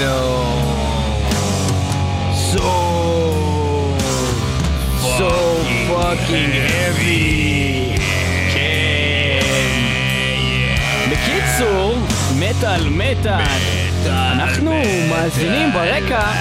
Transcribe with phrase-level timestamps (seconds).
[0.00, 0.56] Halo.
[2.50, 2.68] So,
[5.16, 5.30] so
[5.88, 7.98] fucking heavy.
[8.54, 9.40] כן.
[11.10, 11.98] בקיצור,
[12.38, 13.40] מטאל מטאל.
[14.06, 16.32] אנחנו מאזינים ברקע.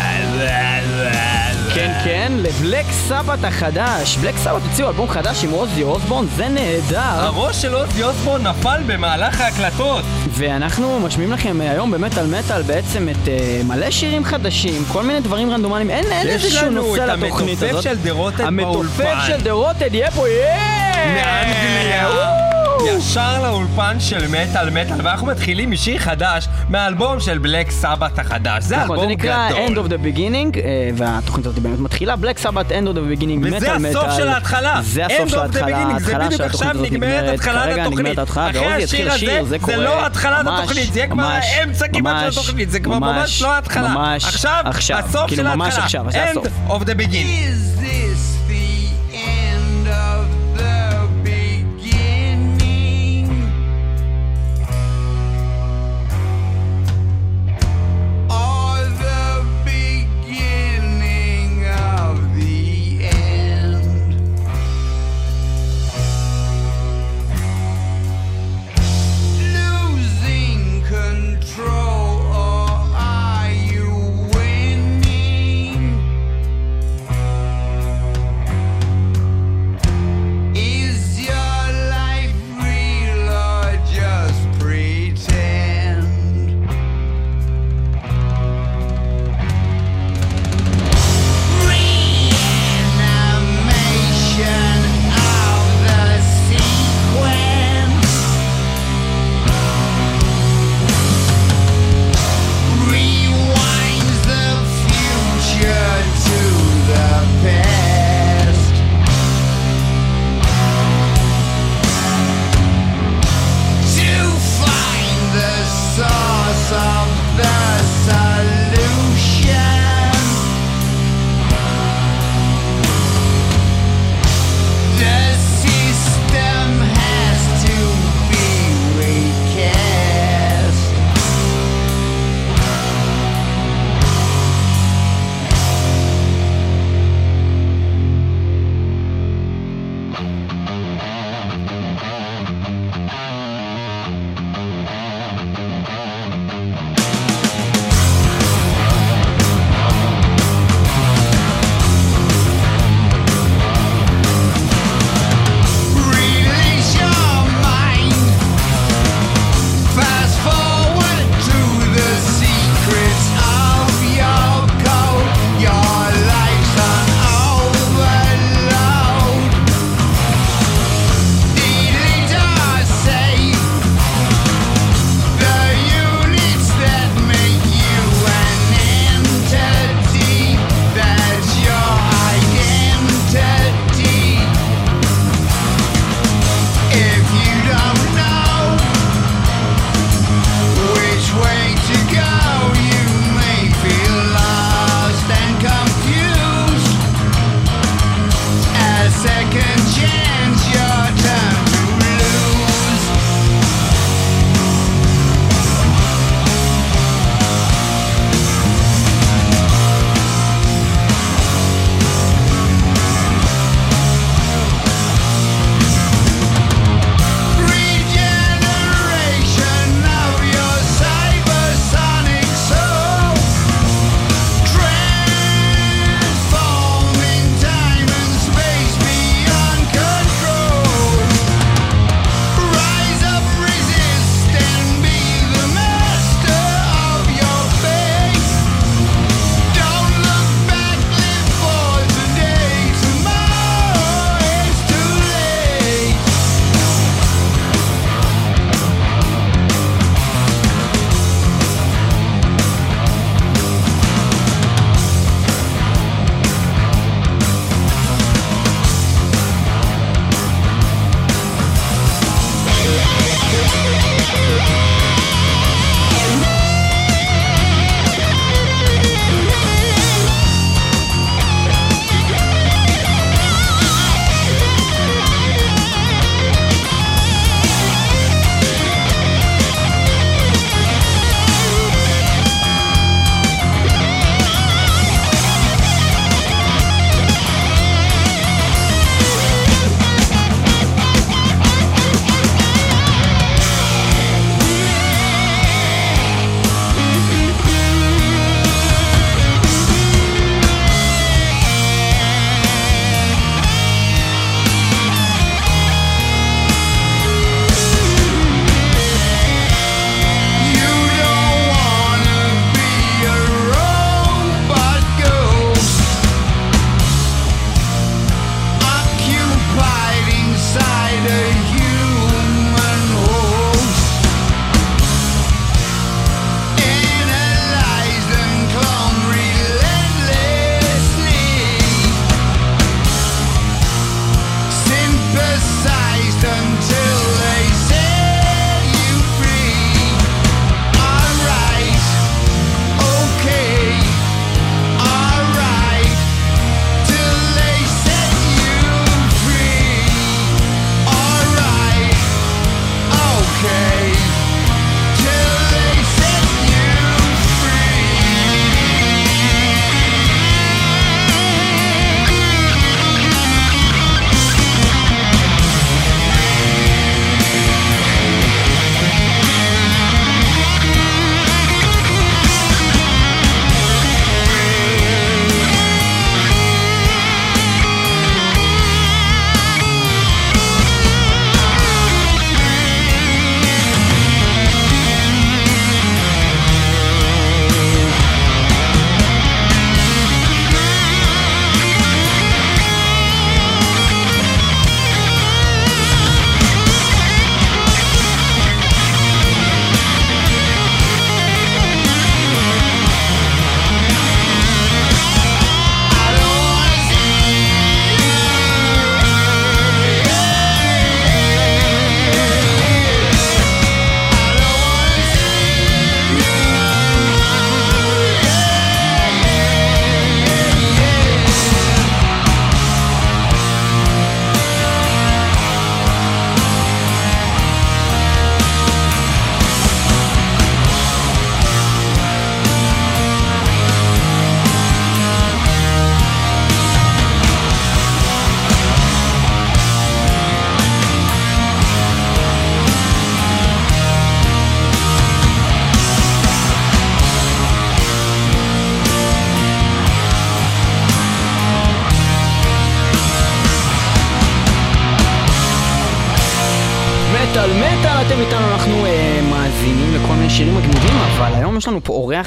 [1.75, 4.17] כן, כן, לבלק סבת החדש.
[4.17, 6.99] בלק סבת הוציאו אלבום חדש עם עוזי אוסבורן, זה נהדר.
[6.99, 10.03] הראש של עוזי אוסבורן נפל במהלך ההקלטות.
[10.29, 15.19] ואנחנו משמיעים לכם אה, היום במטאל מטאל בעצם את uh, מלא שירים חדשים, כל מיני
[15.19, 17.83] דברים רנדומליים, אין, אין יש איזשהו לנו נושא את לתוכנית המתופף הזאת.
[17.83, 19.27] של The Rotted המתופף באולפן.
[19.27, 21.05] של דה רוטד יהיה פה, יאה!
[21.05, 22.48] מאנגליה.
[22.87, 28.63] ישר לאולפן של מטאל מטאל, ואנחנו מתחילים משיר חדש מהאלבום של בלק סבת החדש.
[28.63, 29.85] זה נכון, אלבום זה נקרא End גדול.
[29.85, 33.57] of the Beginning, אה, והתוכנית הזאת באמת מתחילה, בלק סבת End of the Beginning, וזה
[33.57, 33.89] מטאל מטאל.
[33.97, 34.79] הסוף של ההתחלה.
[34.83, 35.67] זה הסוף של ההתחלה.
[35.67, 37.99] זה ההתחלה בדיוק של עכשיו התוכנית הזאת נגמרת התחלת כרגע התוכנית.
[37.99, 39.75] נגמרת ההתחלה, אחרי השיר הזה, זה.
[39.75, 44.15] לא התחלת התוכנית, זה כבר ממש, האמצע כמעט של התוכנית, זה כבר ממש לא ההתחלה.
[44.15, 45.85] עכשיו, עכשיו, הסוף של ההתחלה.
[46.33, 46.37] End
[46.71, 47.79] of the beginning.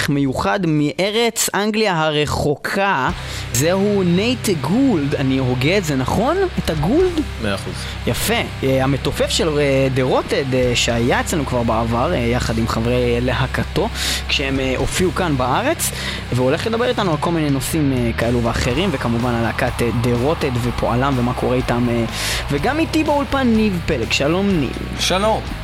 [0.03, 3.11] אורח מיוחד מארץ אנגליה הרחוקה.
[3.53, 6.37] זהו נייט גולד, אני הוגה את זה נכון?
[6.59, 7.21] את הגולד?
[7.43, 7.75] מאה אחוז.
[8.07, 8.35] יפה.
[8.63, 9.61] אה, המתופף של
[9.95, 10.45] The Rotted,
[10.75, 13.89] שהיה אצלנו כבר בעבר, אה, יחד עם חברי להקתו,
[14.29, 15.91] כשהם אה, הופיעו כאן בארץ,
[16.33, 20.15] והוא הולך לדבר איתנו על כל מיני נושאים אה, כאלו ואחרים, וכמובן על להקת The
[20.23, 22.05] Rotted ופועלם ומה קורה איתם, אה,
[22.51, 24.13] וגם איתי באולפן ניב פלג.
[24.13, 24.73] שלום ניב.
[24.99, 25.62] שלום.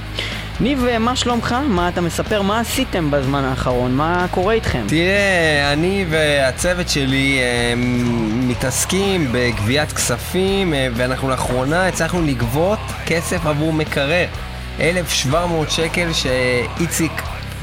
[0.61, 1.57] ניב, אה, מה שלומך?
[1.69, 2.43] מה אתה מספר?
[2.43, 3.95] מה עשיתם בזמן האחרון?
[3.95, 4.85] מה קורה איתכם?
[4.89, 7.75] תראה, אני והצוות שלי אה,
[8.33, 14.27] מתעסקים בגביית כספים, אה, ואנחנו לאחרונה הצלחנו לגבות כסף עבור מקרר.
[14.81, 17.13] 1,700 שקל שאיציק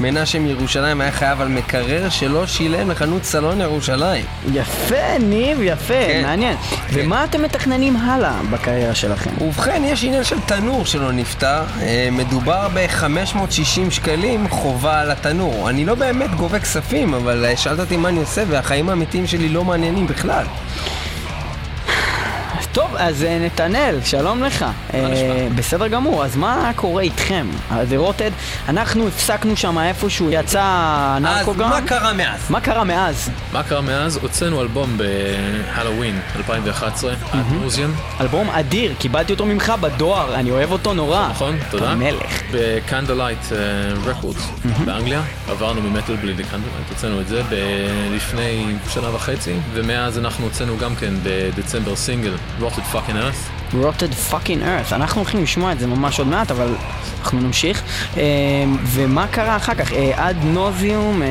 [0.00, 4.24] מנשה מירושלים היה חייב על מקרר שלא שילם לחנות סלון ירושלים.
[4.52, 6.22] יפה, ניב, יפה, כן.
[6.22, 6.56] מעניין.
[6.92, 9.30] ומה אתם מתכננים הלאה בקריירה שלכם?
[9.40, 11.62] ובכן, יש עניין של תנור שלא נפתר.
[11.82, 15.70] אה, מדובר ב-560 שקלים חובה על התנור.
[15.70, 19.48] אני לא באמת גובה כספים, אבל אה, שאלת אותי מה אני עושה, והחיים האמיתיים שלי
[19.48, 20.44] לא מעניינים בכלל.
[22.76, 24.64] טוב, אז אה, נתנאל, שלום לך.
[24.94, 27.46] אה, בסדר גמור, אז מה קורה איתכם?
[27.70, 28.32] The Roted,
[28.68, 30.62] אנחנו הפסקנו שם איפשהו, יצא
[31.16, 31.70] אז נרקוגרם.
[31.70, 32.50] מה קרה מאז?
[32.50, 33.30] מה קרה מאז?
[33.52, 34.16] מה קרה מאז?
[34.16, 37.90] הוצאנו אלבום בהלואוין 2011, אדמוזיאן,
[38.20, 41.28] אלבום אדיר, קיבלתי אותו ממך בדואר, אני אוהב אותו נורא.
[41.30, 41.56] נכון?
[41.70, 41.94] תודה.
[41.94, 42.42] מלך.
[42.52, 43.38] ב Candlelight
[44.04, 44.48] Records
[44.84, 45.22] באנגליה.
[45.48, 47.42] עברנו מ Metal Blade ל Candlelight, הוצאנו את זה
[48.16, 52.32] לפני שנה וחצי, ומאז אנחנו הוצאנו גם כן בדצמבר סינגל,
[52.66, 53.56] Rotted Fucking Earth.
[53.72, 54.94] Rotted fucking earth.
[54.94, 56.74] אנחנו הולכים לשמוע את זה ממש עוד מעט, אבל
[57.20, 57.82] אנחנו נמשיך.
[58.16, 58.22] אה,
[58.84, 59.92] ומה קרה אחר כך?
[60.14, 61.22] Ad Nauseam,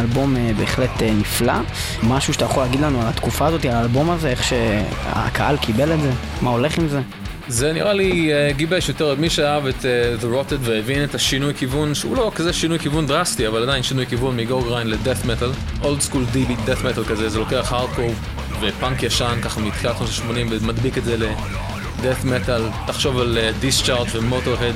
[0.00, 1.54] אלבום אה, בהחלט אה, נפלא.
[2.02, 6.00] משהו שאתה יכול להגיד לנו על התקופה הזאת, על האלבום הזה, איך שהקהל קיבל את
[6.00, 6.10] זה?
[6.42, 7.00] מה הולך עם זה?
[7.48, 11.14] זה נראה לי uh, גיבש יותר את מי שאהב את uh, The Rotted והבין את
[11.14, 14.90] השינוי כיוון, שהוא לא כזה שינוי כיוון דרסטי, אבל עדיין שינוי כיוון מ gore grind
[14.90, 15.50] ל death metal,
[15.82, 18.14] old school D-beat death metal כזה, זה לוקח הארדקור
[18.62, 24.06] ופאנק ישן, ככה מתחילת שנות ה-80 ומדביק את זה ל death metal, תחשוב על Discharge
[24.12, 24.74] ו Motorhead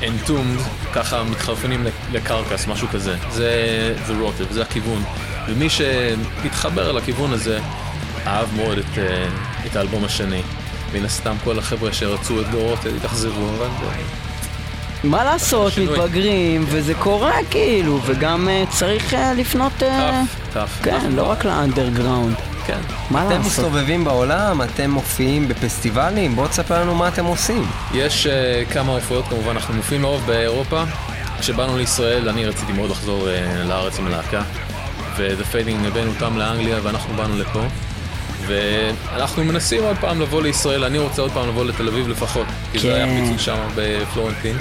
[0.00, 0.60] ו Entombed,
[0.92, 5.02] ככה מתחרפנים לקרקס, משהו כזה, זה The Rotted, זה הכיוון,
[5.48, 7.58] ומי שהתחבר לכיוון הזה,
[8.26, 10.42] אהב מאוד את, uh, את האלבום השני.
[10.94, 14.02] מן הסתם כל החבר'ה שרצו את דורות התאכזבו, אבל אה,
[15.04, 15.72] מה לעשות.
[15.78, 20.22] מתבגרים, וזה קורה כאילו, וגם אה, צריך אה, לפנות, אה,
[20.52, 20.82] טאף, טאף.
[20.82, 22.36] כן, לא רק לאנדרגראונד.
[22.66, 22.78] כן.
[23.10, 23.46] מה אתם לעשות?
[23.46, 27.66] מסתובבים בעולם, אתם מופיעים בפסטיבלים, בואו תספר לנו מה אתם עושים.
[27.94, 30.82] יש אה, כמה הופעות כמובן, אנחנו מופיעים לרוב באירופה.
[31.40, 34.42] כשבאנו לישראל, אני רציתי מאוד לחזור אה, לארץ עם הלהקה.
[35.16, 37.62] ו-The Fading הבאנו אותם לאנגליה ואנחנו באנו לפה.
[38.46, 42.46] ואנחנו מנסים עוד פעם לבוא לישראל, אני רוצה עוד פעם לבוא לתל אביב לפחות.
[42.72, 42.88] כי כן.
[42.88, 44.56] זה היה פיצול שם בפלורנטין.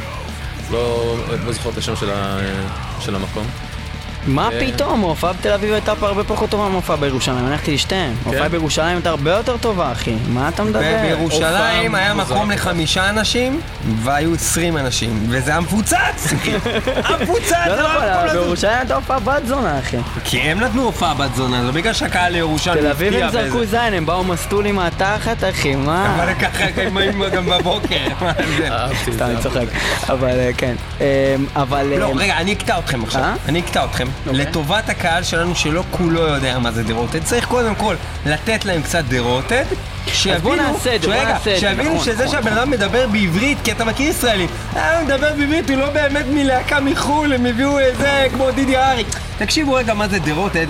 [0.72, 1.16] לא,
[1.46, 2.38] לא זוכר את השם של, ה,
[3.00, 3.48] של המקום.
[4.28, 4.60] מה אה.
[4.60, 8.14] פתאום, ההופעה בתל אביב הייתה פה הרבה פחות טובה מההופעה בירושלים, אני הלכתי לשתיהן.
[8.26, 10.16] ההופעה בירושלים הייתה הרבה יותר טובה, אחי.
[10.28, 10.98] מה אתה מדבר?
[11.02, 12.52] בירושלים היה מקום.
[12.52, 13.62] לחמישה אנשים,
[14.04, 15.94] והיו עשרים אנשים, וזה היה מפוצץ!
[17.06, 17.52] היה מפוצץ!
[17.68, 18.28] לא זה נכון.
[18.32, 19.98] בירושלים הייתה הופעה בת זונה, אחי.
[20.24, 23.66] כי הם נתנו הופעה בת זונה, זה בגלל שהקהל לירושלים תל אביב הם זרקו.
[23.66, 26.16] זין, הם באו מסטולים מהתחת, אחי, מה?
[26.16, 28.08] אבל ככה הם היו גם בבוקר.
[28.22, 28.72] מה זה?
[28.72, 29.26] אהבתי את סתם.
[29.26, 29.66] אני צוחק.
[30.10, 30.76] אבל אה, כן.
[31.02, 31.86] אה, אבל...
[32.00, 33.06] לא, אה, רגע, אני אקטע אתכם אה?
[33.06, 33.34] עכשיו.
[33.48, 34.08] אני אקטע אתכם.
[34.28, 34.46] אוקיי.
[34.46, 39.04] לטובת הקהל שלנו שלא כולו יודע מה זה דרוטד, צריך קודם כל לתת להם קצת
[39.08, 39.66] דרוטד.
[40.08, 43.72] שיבינו, נעשה את זה, בוא נעשה את זה, שיבינו שזה שהבן אדם מדבר בעברית, כי
[43.72, 48.28] אתה מכיר ישראלים, אה, הוא מדבר בעברית, הוא לא באמת מלהקה מחו"ל, הם הביאו איזה
[48.34, 49.08] כמו דידי אריק.
[49.38, 50.66] תקשיבו רגע מה זה דרוטד,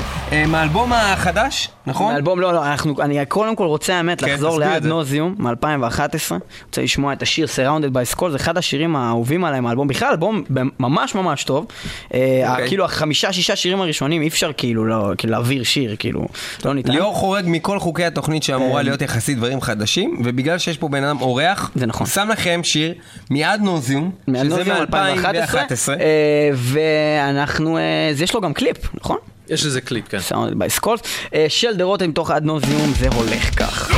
[0.47, 2.13] מהאלבום החדש, נכון?
[2.13, 4.89] מאלבום, לא, לא, אנחנו, אני קודם כל רוצה האמת כן, לחזור זה.
[4.89, 6.35] נוזיום מ-2011.
[6.65, 9.88] רוצה לשמוע את השיר Surrounded by Skull, זה אחד השירים האהובים עליי מהאלבום.
[9.88, 10.43] בכלל, אלבום
[10.79, 11.65] ממש ממש טוב.
[12.13, 12.67] אה, אוקיי.
[12.67, 16.27] כאילו, החמישה, שישה שירים הראשונים, אי אפשר כאילו, לא, כאילו להעביר שיר, כאילו,
[16.65, 16.91] לא ניתן.
[16.91, 18.81] ליאור חורג מכל חוקי התוכנית שאמורה.
[18.81, 22.08] להיות יחסית דברים חדשים, ובגלל שיש פה בן אדם אורח, זה נכון.
[22.08, 22.94] שם לכם שיר
[23.29, 25.90] מ Ad Nauseam, שזה מה Nauseam מ-2011.
[25.90, 29.18] אה, ואנחנו, אה, אז יש לו גם קליפ, נכון?
[29.50, 30.18] יש איזה קליפ, כן.
[30.32, 33.92] By Skulls, אה, של The Rotted מתוך Ad Nauseam, זה הולך כך.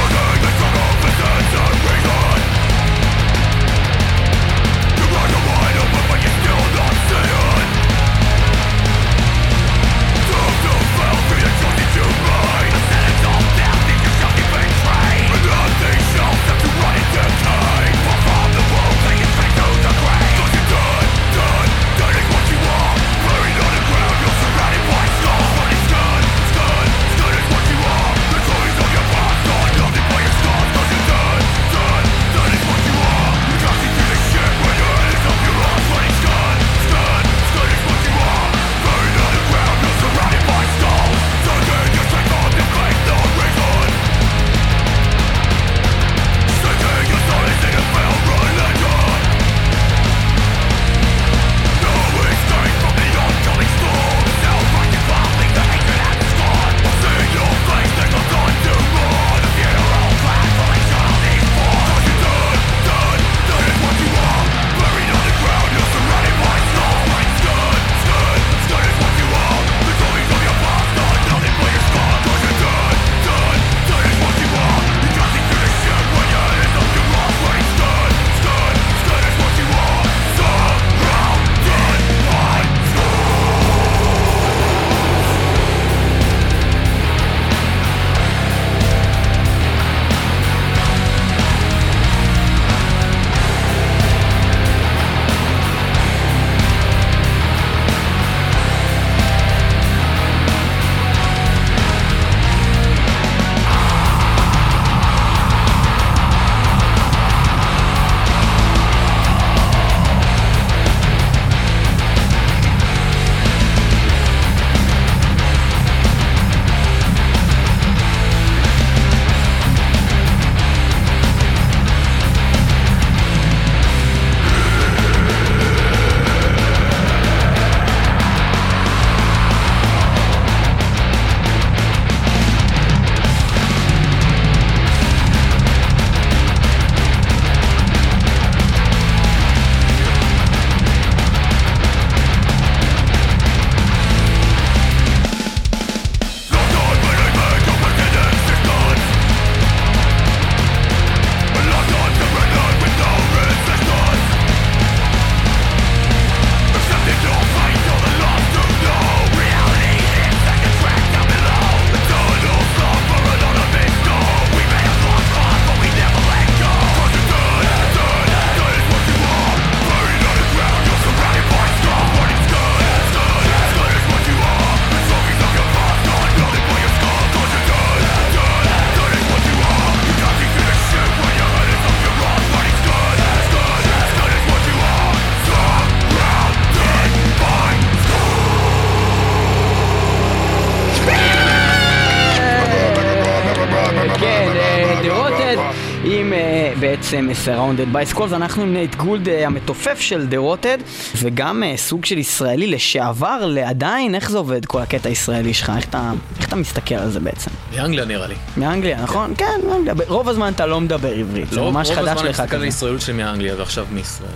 [197.14, 200.82] בעצם Surrounded by Skulls, אנחנו עם נייט גולד אה, המתופף של The Rotted,
[201.18, 205.72] וגם אה, סוג של ישראלי לשעבר, לעדיין, איך זה עובד כל הקטע הישראלי שלך?
[205.78, 207.52] איך אתה, איך אתה מסתכל על זה בעצם?
[207.76, 208.36] מאנגליה נראה לי.
[208.58, 209.34] מאנגליה, נכון?
[209.38, 209.94] כן, מאנגליה.
[210.08, 212.44] רוב הזמן אתה לא מדבר עברית, זה לא, ממש רוב חדש הזמן אני לך מסתכל
[212.44, 212.66] על כזה.
[212.66, 214.30] הישראליות שלי מאנגליה ועכשיו מישראל.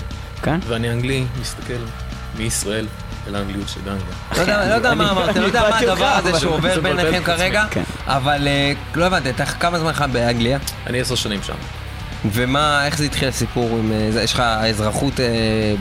[0.43, 0.60] כן?
[0.67, 1.74] ואני אנגלי, מסתכל
[2.38, 2.88] מישראל
[3.27, 4.07] אל האנגליות של אנגליה.
[4.69, 7.22] לא יודע- לא מה אני- אמרתם, לא יודע מה הדבר הזה אבל- שעובר ביניכם.
[7.24, 7.84] כרגע, כן.
[8.07, 10.57] אבל אה, לא הבנתי, אתה כמה זמן לך באנגליה?
[10.88, 11.53] אני עשר שנים שם.
[12.25, 14.24] ומה, איך זה התחיל הסיפור עם אה, זה?
[14.24, 15.25] יש לך אזרחות אה,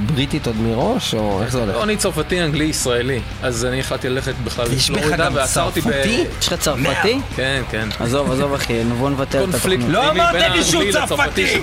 [0.07, 1.75] בריטית עוד מראש, או איך זה הולך?
[1.75, 3.21] לא, אני צרפתי, אנגלי, ישראלי.
[3.43, 5.85] אז אני החלטתי ללכת בכלל לפלורידה ועצרתי ב...
[5.85, 6.25] צרפתי?
[6.41, 7.21] יש לך צרפתי?
[7.37, 7.89] כן, כן.
[8.01, 9.81] עזוב, עזוב אחי, בוא נבטל את התוכנית.
[9.89, 11.61] לא בין לי שהוא צרפתי!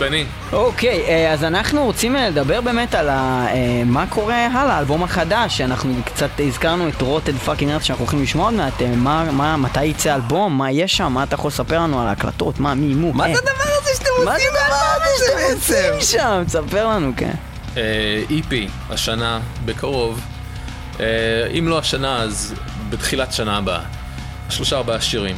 [0.54, 5.04] אוקיי, אה, אז אנחנו רוצים אה, לדבר באמת על ה, אה, מה קורה הלאה, האלבום
[5.04, 9.32] החדש, שאנחנו קצת הזכרנו את Rotted Fucking Earth שאנחנו הולכים לשמוע עוד מעט, אה, מה,
[9.32, 12.74] מה, מתי יצא האלבום, מה יש שם, מה אתה יכול לספר לנו על ההקלטות, מה,
[12.74, 13.34] מי, מו, מה אה.
[13.34, 13.73] זה הדבר
[14.26, 15.94] מה עושים מהדבר הזה בעצם?
[15.96, 16.44] עושים שם?
[16.48, 17.34] תספר לנו, כן.
[17.78, 18.54] אה, EP
[18.90, 20.22] השנה, בקרוב.
[21.00, 21.06] אה,
[21.60, 22.54] אם לא השנה, אז
[22.90, 23.82] בתחילת שנה הבאה.
[24.50, 25.36] שלושה ארבעה שירים.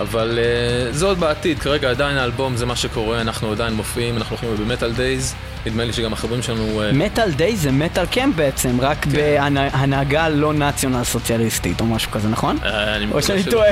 [0.00, 4.36] אבל אה, זה עוד בעתיד, כרגע עדיין האלבום זה מה שקורה, אנחנו עדיין מופיעים, אנחנו
[4.36, 5.34] הולכים במטאל דייז.
[5.66, 6.82] נדמה לי שגם החברים שלנו...
[6.82, 12.28] אה, מטאל דיי זה מטאל קמפ בעצם, רק בהנהגה לא נציונל סוציאליסטית או משהו כזה,
[12.28, 12.58] נכון?
[12.64, 13.42] אה, אני או שאני.
[13.44, 13.70] טועה.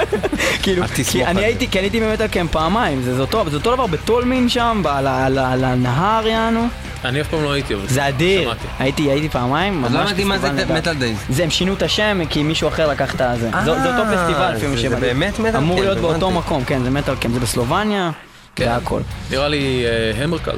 [0.62, 1.44] כאילו, כי אני.
[1.44, 4.82] הייתי, כי אני הייתי במטאל קמפ פעמיים, זה זה אותו זה אותו דבר בטולמין שם,
[4.84, 6.66] על הנהר יענו.
[7.04, 8.52] אני אף פעם לא הייתי, אבל זה אדיר.
[8.78, 10.52] הייתי הייתי פעמיים, אז לא ממש הבנתי מה זה.
[10.74, 11.16] מטאל דייז.
[11.30, 13.50] זה הם שינו את השם כי מישהו אחר לקח את הזה.
[13.64, 14.96] זה זה אותו אה, פסטיבל לפי מה זה- זה.
[15.00, 16.30] באמת מטאל אמור להיות באותו.
[16.30, 18.10] מקום, כן, זה מטאל קמפ, זה בסלובניה,
[18.56, 18.64] כן.
[18.64, 19.00] זה הכל.
[19.30, 19.84] נראה לי
[20.18, 20.56] אה, המרקל.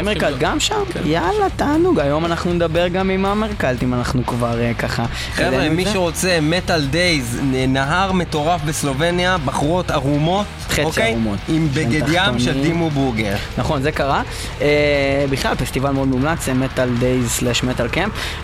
[0.00, 0.74] אמרקלט גם שם?
[0.92, 1.00] כן.
[1.04, 5.04] יאללה, תענוג, היום אנחנו נדבר גם עם אמרקלט, אם אנחנו כבר אה, ככה...
[5.32, 5.84] חבר'ה, מי.
[5.92, 11.10] שרוצה MetalDays, נהר מטורף בסלובניה, בחורות ערומות, חצי אוקיי?
[11.10, 11.38] ערומות.
[11.48, 12.62] עם כן, בגד ים של.
[12.62, 13.36] Dimmu Borgir.
[13.58, 14.22] נכון, זה קרה.
[14.60, 17.86] אה, בכלל, פסטיבל מאוד מומלץ, MetalDays slash מטאל.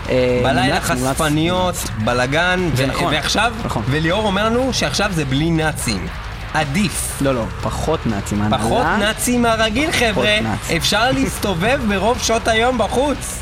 [0.09, 3.13] אה, בלילה חשפניות, בלאגן, נכון.
[3.13, 3.83] ועכשיו, נכון.
[3.89, 6.07] וליאור אומר לנו שעכשיו זה בלי נאצים.
[6.53, 7.17] עדיף.
[7.21, 8.41] לא, לא, פחות נאצים.
[8.41, 8.63] הנהלה.
[8.63, 10.77] פחות נאצים מהרגיל חבר'ה, נאצים.
[10.77, 13.39] אפשר להסתובב ברוב שעות היום בחוץ.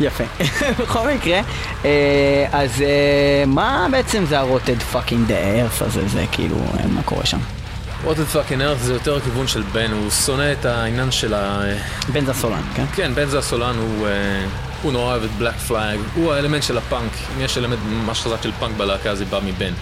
[0.00, 0.24] יפה.
[0.82, 1.40] בכל מקרה,
[1.84, 6.86] אה, אז אה, מה בעצם זה ה Rotted Fucking the Earth הזה, זה כאילו, אה,
[6.86, 7.38] מה קורה שם?
[8.04, 11.62] Rotted Fucking Earth זה יותר הכיוון של בן, הוא שונא את העניין של ה...
[12.12, 12.84] בן זה הסולן, כן?
[12.94, 14.08] כן, בן זה הסולן, הוא,
[14.82, 18.42] הוא נורא אוהב את Black Flag, הוא האלמנט של הפאנק, אם יש אלמנט ממש חזק
[18.42, 19.72] של פאנק בלהקה זה בא מבן.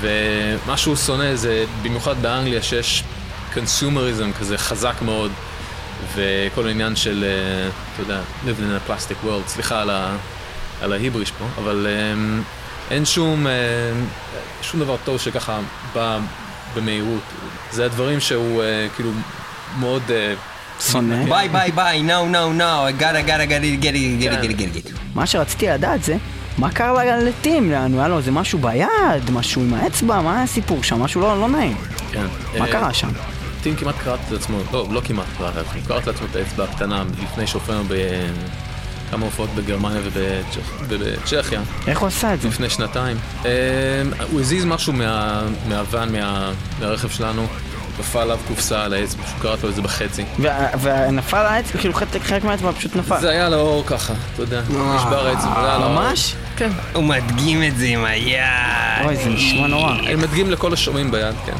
[0.00, 3.04] ומה שהוא שונא זה, במיוחד באנגליה שיש
[3.54, 5.32] consumerism כזה חזק מאוד,
[6.14, 10.16] וכל העניין של, אה, אתה יודע, living in a plastic world, סליחה על, ה,
[10.82, 12.40] על ההיבריש פה, אבל אה,
[12.90, 13.52] אין שום, אה,
[14.62, 15.58] שום דבר טוב שככה
[15.94, 16.18] בא
[16.74, 17.22] במהירות.
[17.72, 18.62] זה הדברים שהוא
[18.96, 19.10] כאילו
[19.80, 20.02] מאוד...
[20.80, 21.24] שונא.
[21.24, 24.50] Buy buy buy, now now now, I gotta gotta gotta get it, get it, get
[24.50, 24.98] it, get it.
[25.14, 26.16] מה שרציתי לדעת זה,
[26.58, 27.70] מה קרה לטים?
[27.70, 28.88] לא היה לו איזה משהו ביד,
[29.32, 31.02] משהו עם האצבע, מה היה הסיפור שם?
[31.02, 31.76] משהו לא לא נעים.
[32.12, 32.26] כן.
[32.58, 33.08] מה אה, קרה שם?
[33.62, 36.64] טים כמעט קרט את עצמו, לא, לא כמעט קרט את עצמו, קרט לעצמו את האצבע
[36.64, 42.48] הקטנה לפני שהופענו בכמה הופעות בגרמניה ובצ'כ- ובצ'כיה, איך הוא עשה את זה?
[42.48, 43.16] לפני שנתיים.
[43.44, 43.50] אה,
[44.30, 47.46] הוא הזיז משהו מה- מהוואן, מה- מהרכב שלנו,
[48.00, 50.24] נפל עליו קופסה על האצבע, שהוא קרט לו את זה בחצי.
[50.82, 53.20] ונפל האצבע, כאילו חלק חלק מהאצבע פשוט נפל.
[53.20, 55.92] זה היה לאור ככה, אתה יודע, נשבר האצבע, זה היה לאור.
[55.92, 56.34] ממש?
[56.56, 56.70] כן.
[56.92, 58.40] הוא מדגים את זה עם היד.
[59.04, 59.92] אוי, זה נשמע נורא.
[59.92, 61.56] אני מדגים לכל השומעים ביד, כן.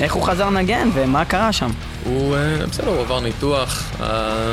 [0.00, 1.70] איך הוא חזר לנגן ומה קרה שם?
[2.04, 4.52] הוא, אה, בסדר, הוא עבר ניתוח, אה,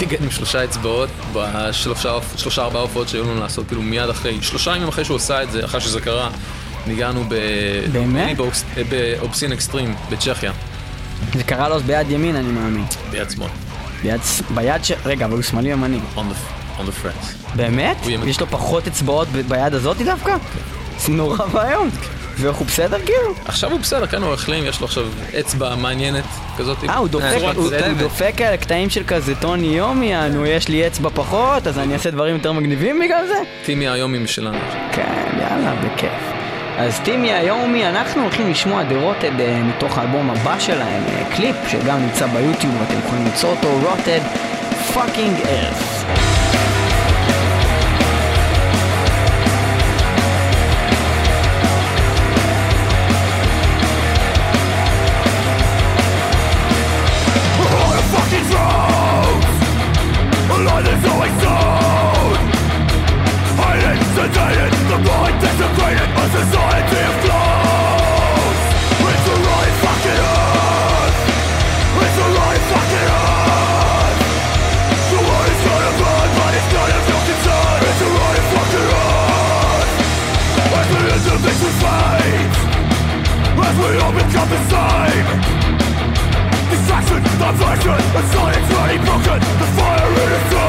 [0.00, 4.76] ניגן עם שלושה אצבעות, בשלושה שלושה ארבעה הופעות שהיו לנו לעשות, כאילו מיד אחרי, שלושה
[4.76, 6.30] ימים אחרי שהוא עשה את זה, אחרי שזה קרה,
[6.86, 7.34] ניגענו ב...
[7.92, 8.40] באמת?
[8.40, 10.52] אה, באובסין אקסטרים בצ'כיה,
[11.34, 12.84] זה קרה לו ביד ימין, אני מאמין.
[13.10, 13.48] ביד שמאל,
[14.02, 14.20] ביד,
[14.54, 14.92] ביד ש...
[15.04, 15.98] רגע, אבל הוא שמאלי ימני.
[16.16, 17.56] the, on the fret.
[17.56, 17.96] באמת?
[18.26, 20.36] יש לו פחות אצבעות ביד הזאתי דווקא?
[20.98, 21.90] זה נורא ואיום.
[22.40, 23.34] ואיך הוא בסדר כאילו?
[23.44, 25.06] עכשיו הוא בסדר, כן, הוא החלים, יש לו עכשיו
[25.40, 26.24] אצבע מעניינת
[26.58, 26.76] כזאת.
[26.88, 30.86] אה, הוא דופק, צורה הוא, דופק כאלה קטעים של כזה טוני יומי, יענו, יש לי
[30.86, 33.34] אצבע פחות, אז אני אעשה דברים יותר מגניבים בגלל זה?
[33.64, 34.58] טימי היומי משלנו.
[34.92, 36.10] כן, יאללה, בכיף.
[36.78, 41.56] אז טימי היומי, אנחנו הולכים לשמוע The Rotted אה, מתוך האלבום הבא שלהם, אה, קליפ
[41.68, 44.38] שגם נמצא ביוטיוב ואתם יכולים למצוא אותו, Rotted
[44.94, 46.27] Fucking Earth.
[87.88, 88.12] broken.
[88.12, 89.40] The silence running broken.
[89.40, 90.67] The fire in the sun.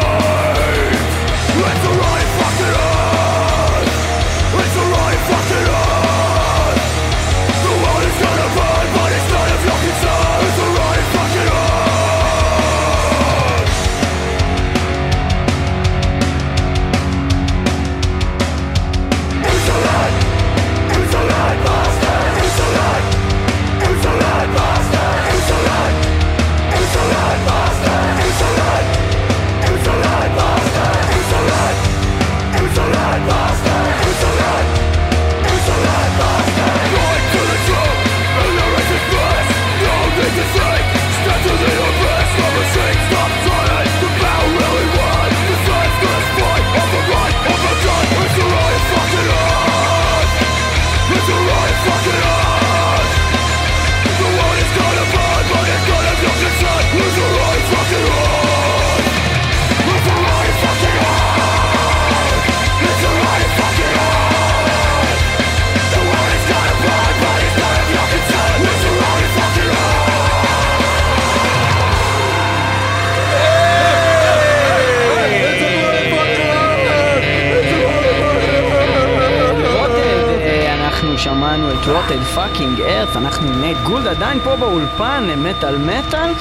[81.49, 86.31] שמענו את Rotted Fucking Earth, אנחנו נייט גולד עדיין פה באולפן, מטאל מטאל,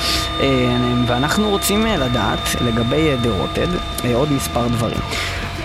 [0.40, 0.46] אה,
[1.06, 3.66] ואנחנו רוצים אה, לדעת לגבי The Rotted
[4.14, 5.00] עוד מספר דברים.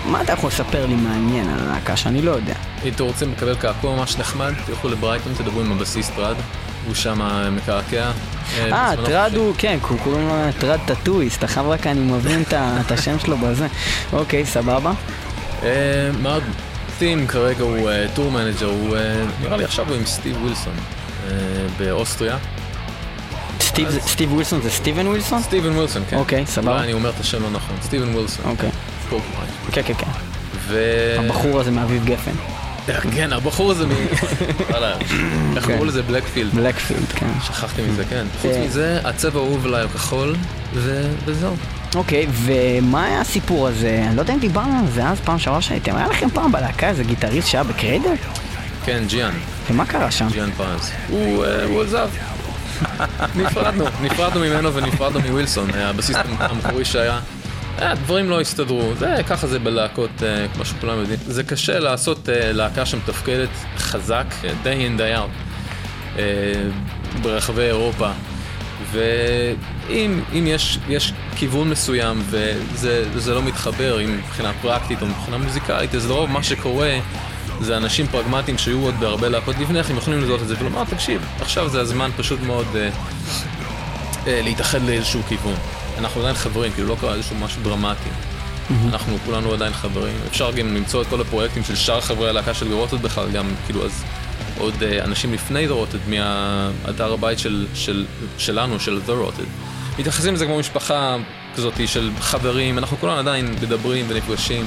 [0.04, 2.54] מה אתה יכול לספר לי מעניין על הלהקה שאני לא יודע?
[2.84, 6.36] אם אתם רוצים לקבל קעקוע ממש נחמד, תלכו לברייטון, תדברו עם הבסיסט Trad,
[6.86, 8.10] הוא שם מקעקע.
[8.58, 9.36] אה, Trad חופשי.
[9.36, 13.66] הוא, כן, הוא קוראים לו Trad Tattooist, עכשיו רק אני מבין את השם שלו בזה.
[14.12, 14.92] אוקיי, סבבה.
[15.62, 16.42] אה, מה עוד?
[17.04, 20.72] טים כרגע הוא אה, tour manager, הוא אה, נראה לי עכשיו הוא עם סטיב ווילסון
[21.26, 21.32] אה,
[21.78, 22.36] באוסטריה.
[24.00, 25.42] סטיב ווילסון זה סטיבן ווילסון?
[25.42, 26.16] סטיבן ווילסון, כן.
[26.16, 26.72] אוקיי, סבבה.
[26.72, 28.44] אולי אני אומר את השם לא נכון, סטיבן ווילסון.
[28.50, 28.70] אוקיי.
[29.08, 29.50] Porcupine.
[29.72, 30.06] כן, כן, כן.
[30.56, 30.78] ו...
[31.18, 32.32] הבחור הזה מאביב גפן.
[33.14, 33.90] כן, הבחור הזה מ...
[34.70, 34.96] וואלה,
[35.56, 35.72] איך כן.
[35.72, 36.02] קראו לזה?
[36.02, 36.54] Blackfield.
[36.54, 37.30] Blackfield, כן.
[37.46, 38.26] שכחתי מזה, כן.
[38.42, 38.62] חוץ כן.
[38.64, 40.36] מזה, הצבע האהוב עליי הוא כחול,
[41.24, 41.56] וזהו.
[41.94, 44.04] אוקיי, ומה היה הסיפור הזה?
[44.08, 45.96] אני לא יודע אם דיברנו על זה אז פעם שעברה שהייתם.
[45.96, 48.14] היה לכם פעם בלהקה איזה גיטריסט שהיה ב Cradle?
[48.84, 49.34] כן, ג'יאן,
[49.70, 50.26] ומה קרה שם?
[50.32, 50.50] ג'יאן.
[51.08, 52.08] הוא אה, הוא עזב.
[53.36, 57.20] נפרדנו, נפרדנו ממנו ונפרדנו מווילסון, הבסיסט המקורי שהיה.
[57.82, 61.18] אה, דברים לא הסתדרו, זה, ככה זה בלהקות, אה, כמו שכולם יודעים.
[61.26, 65.30] זה קשה לעשות אה, להקה שמתפקדת חזק, אה, day in day out,
[66.18, 66.22] אה,
[67.22, 68.10] ברחבי אירופה.
[69.88, 75.38] ואם אם יש, יש כיוון מסוים וזה זה לא מתחבר אם מבחינה פרקטית או מבחינה
[75.38, 76.98] מוזיקלית, אז לרוב מה שקורה
[77.60, 81.22] זה אנשים פרגמטיים שהיו עוד בהרבה להקות לפני כן, יכולים לזהות את זה ולומר, תקשיב,
[81.40, 82.90] עכשיו זה הזמן פשוט מאוד אה,
[84.26, 85.54] אה, להתאחד לאיזשהו כיוון.
[85.98, 88.08] אנחנו עדיין חברים, כאילו לא קרה איזשהו משהו דרמטי.
[88.92, 90.14] אנחנו כולנו עדיין חברים.
[90.28, 93.84] אפשר גם למצוא את כל הפרויקטים של שאר חברי הלהקה של גרוטד בכלל, גם כאילו
[93.84, 94.04] אז
[94.58, 98.06] עוד אה, אנשים לפני דרוטד מהאתר הבית של, של,
[98.38, 99.73] שלנו, של The Rotted.
[99.98, 101.16] מתייחסים לזה כמו משפחה
[101.56, 104.66] כזאת של חברים, אנחנו כולנו עדיין מדברים ונפגשים,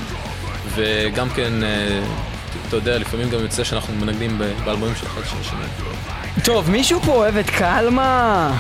[0.76, 2.00] וגם כן, אה,
[2.68, 5.94] אתה יודע, לפעמים גם יוצא שאנחנו מנגנים באלבומים של אחד של השני.
[6.44, 8.52] טוב, מישהו פה אוהב את קלמה?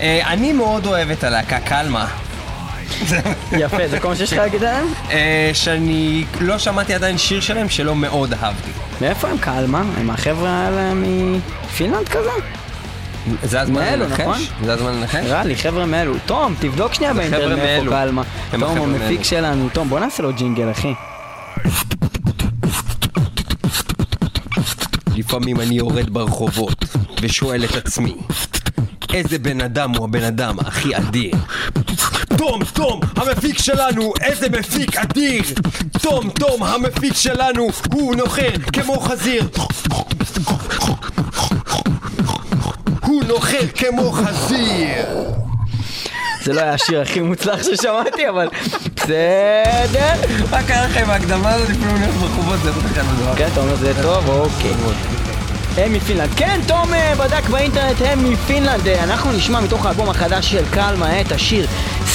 [0.00, 2.06] אה, אני מאוד אוהב את הלהקה קלמה.
[3.52, 4.86] יפה, זה כל מה שיש לך להגיד עליהם?
[5.10, 8.70] אה, שאני לא שמעתי עדיין שיר שלהם שלא מאוד אהבתי.
[9.00, 9.82] מאיפה הם קלמה?
[9.96, 12.30] הם החבר'ה האלה מפינלנד כזה?
[13.42, 14.20] זה הזמן לנחש?
[14.20, 14.38] נכון?
[14.64, 15.24] זה הזמן לנחש?
[15.24, 16.14] נראה לי, חבר'ה מאלו.
[16.26, 17.92] תום, תבדוק שנייה באינטרנט מאלו.
[17.92, 18.22] קלמה.
[18.50, 19.24] תום המפיק מאלו.
[19.24, 19.68] שלנו.
[19.72, 20.94] תום, בוא נעשה לו ג'ינגל, אחי.
[25.16, 26.84] לפעמים אני יורד ברחובות
[27.22, 28.14] ושואל את עצמי
[29.16, 31.34] איזה בן אדם הוא הבן אדם הכי אדיר?
[32.36, 35.42] תום, תום, המפיק שלנו, איזה מפיק אדיר!
[36.02, 39.48] תום, תום, המפיק שלנו, הוא נוחר כמו חזיר!
[43.26, 45.06] נוחר כמו חזיר!
[46.44, 48.48] זה לא היה השיר הכי מוצלח ששמעתי, אבל
[48.96, 50.12] בסדר.
[50.50, 53.36] מה קרה לכם בהקדמה הזאת לפעמים אני הולך ברחובות זה לא תכף לדבר.
[53.36, 54.28] כן, אתה אומר זה טוב?
[54.28, 54.72] אוקיי.
[55.76, 56.30] הם מפינלנד.
[56.36, 58.88] כן, תום אה, בדק באינטרנט, הם מפינלנד.
[58.88, 61.66] אה, אנחנו נשמע מתוך האלבום החדש של קלמה את השיר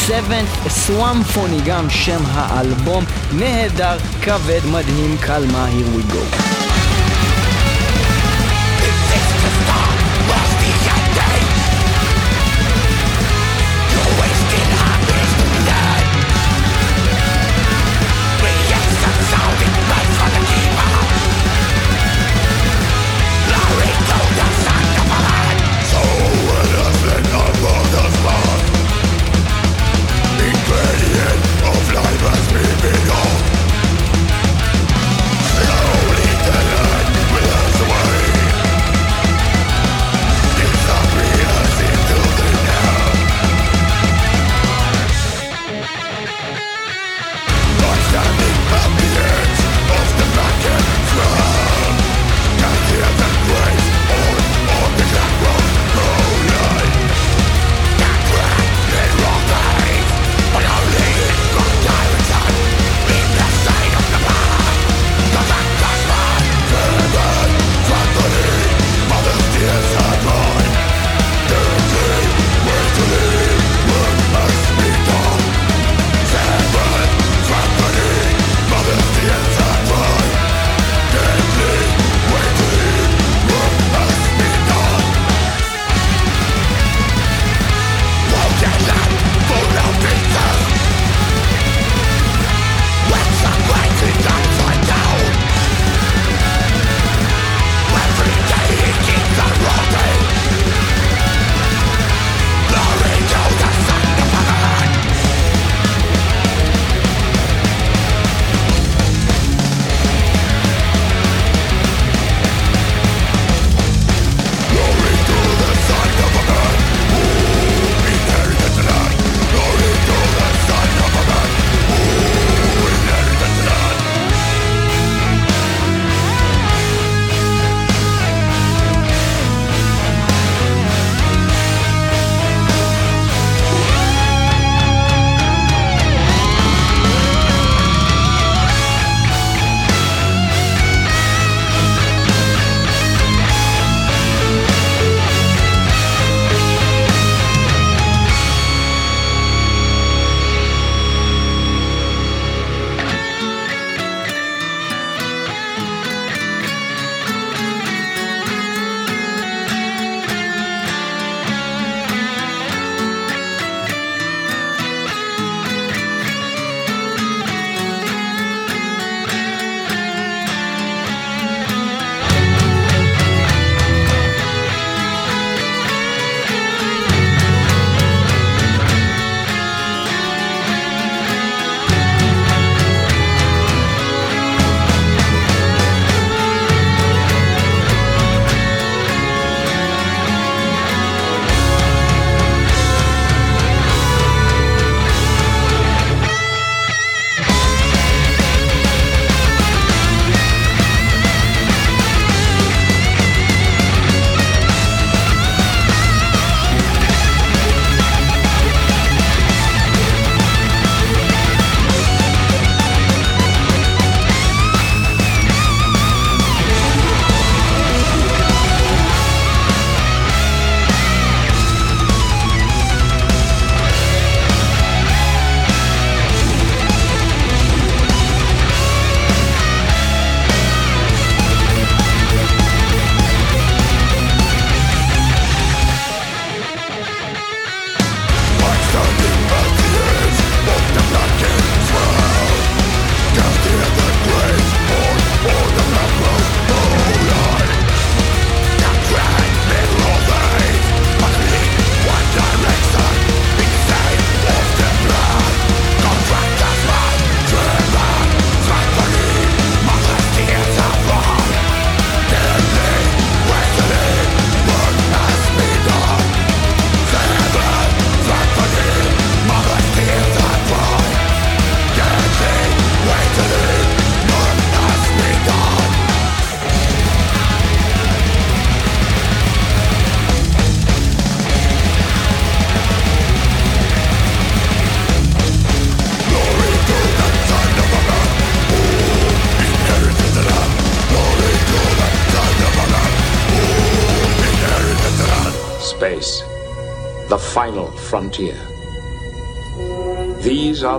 [0.08, 3.06] 7th Swamphonie, גם שם האלבום.
[3.34, 6.71] נהדר, כבד, מדהים, קלמה, here we go.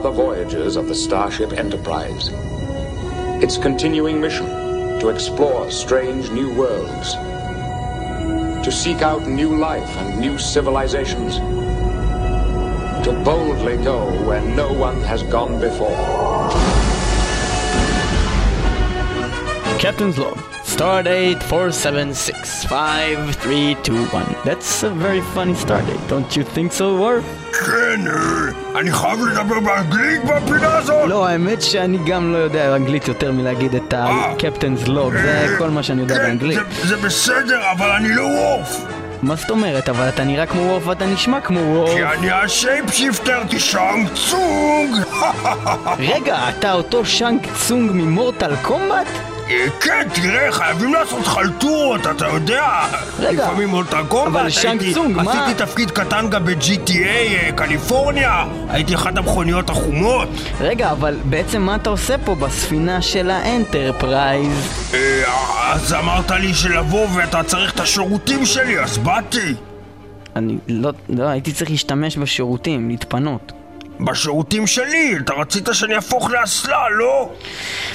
[0.02, 2.30] The voyages of the Starship Enterprise.
[3.40, 4.46] Its continuing mission
[4.98, 7.14] to explore strange new worlds,
[8.64, 11.36] to seek out new life and new civilizations,
[13.06, 15.96] to boldly go where no one has gone before.
[19.78, 20.36] Captain's log.
[20.76, 27.24] Stardate 476532 That's a very funny stardate, don't you think so, Worf?
[27.66, 28.12] כן, אה,
[28.80, 31.08] אני חייב לדבר באנגלית בפינה הזאת?
[31.08, 35.82] לא, האמת שאני גם לא יודע אנגלית יותר מלהגיד את ה-Captain's log, זה כל מה
[35.82, 36.58] שאני יודע כן, באנגלית.
[36.82, 38.76] זה- בסדר, אבל אני לא וורף.
[39.22, 39.88] מה זאת אומרת?
[39.88, 41.90] אבל אתה נראה כמו וורף ואתה נשמע כמו וורף.
[41.94, 44.96] כי אני ה shape shifter Shang Tsung!
[46.14, 49.06] רגע, אתה אותו Shang Tsung מ Mortal Kombat?
[49.52, 52.64] אה, כן, תראה, חייבים לעשות חלטורות, אתה יודע.
[53.18, 58.44] רגע, לפעמים Mortal Kombat, אבל הייתי- צונג, מה- עשיתי תפקיד קטן גם ב-GTA, אה, קליפורניה.
[58.68, 60.28] הייתי אחת המכוניות החומות.
[60.60, 64.68] רגע, אבל בעצם מה אתה עושה פה בספינה של ה Enterprise?
[64.94, 65.22] אה,
[65.72, 69.54] אז אמרת לי שלבוא ואתה צריך את השירותים שלי, אז באתי.
[70.36, 73.52] אני לא, לא, הייתי צריך להשתמש בשירותים, להתפנות.
[74.00, 77.30] בשירותים שלי, אתה רצית שאני אהפוך לאסלה, לא?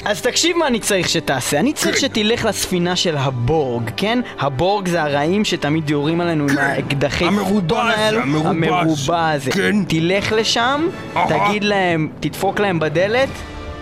[0.05, 1.59] אז תקשיב מה אני צריך שתעשה.
[1.59, 2.01] אני צריך כן.
[2.01, 4.19] שתלך לספינה של הבורג, כן?
[4.39, 6.57] הבורג זה הרעים שתמיד יורים עלינו עם כן.
[6.57, 8.21] האקדחי המרובע הזה, האלו.
[8.21, 9.51] המרובע המרובע הזה.
[9.51, 9.83] כן.
[9.87, 11.27] תלך לשם, אהה.
[11.27, 13.29] תגיד להם, תדפוק להם בדלת,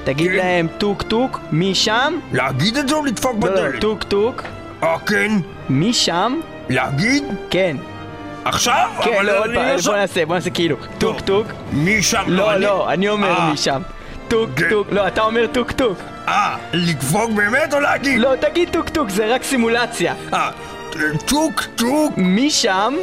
[0.04, 0.38] תגיד כן.
[0.38, 2.14] להם טוק טוק, מי שם?
[2.32, 3.82] להגיד את זה או לדפוק לא, לא, בדלת?
[3.82, 4.44] טוק טוק,
[4.84, 5.32] אה, כן?
[5.70, 6.40] מי שם?
[6.70, 7.24] להגיד?
[7.50, 7.78] כן.
[8.46, 8.90] עכשיו?
[9.04, 9.78] כן, אבל לא, עוד פעם.
[9.86, 10.78] בוא נעשה, בוא נעשה כאילו.
[10.98, 11.48] טוק טוק.
[11.72, 12.24] מי שם?
[12.28, 12.62] לא, אני?
[12.62, 13.82] לא, אני אומר אה, מי שם.
[14.28, 14.50] טוק.
[14.70, 15.98] טוק, לא, אתה אומר טוק טוק.
[16.28, 18.20] אה, לדפוק באמת או להגיד?
[18.20, 20.14] לא, תגיד טוק טוק, זה רק סימולציה.
[20.34, 20.50] אה,
[21.26, 22.94] טוק טוק, מי שם?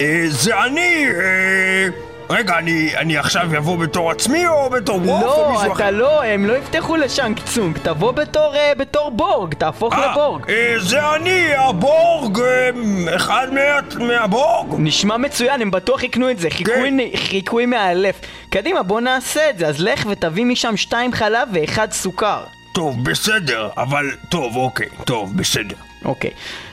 [0.00, 2.09] אה, זה אני, אה...
[2.30, 5.82] רגע, אני, אני עכשיו אבוא בתור עצמי או בתור וורף או לא, מישהו אחר?
[5.82, 10.50] אתה לא, הם לא יפתחו לשאנק צונג, תבוא בתור, אה, בתור בורג, תהפוך אה, לבורג.
[10.50, 12.70] אה, זה אני, הבורג, אה,
[13.16, 14.74] אחד מה, מהבורג.
[14.78, 17.18] נשמע מצוין, הם בטוח יקנו את זה, חיקוי, כן.
[17.18, 18.20] חיקוי מאלף.
[18.50, 22.42] קדימה, בוא נעשה את זה, אז לך ותביא משם שתיים חלב ואחד סוכר.
[22.72, 25.76] טוב, בסדר, אבל טוב, אוקיי, טוב, בסדר.
[26.04, 26.30] אוקיי.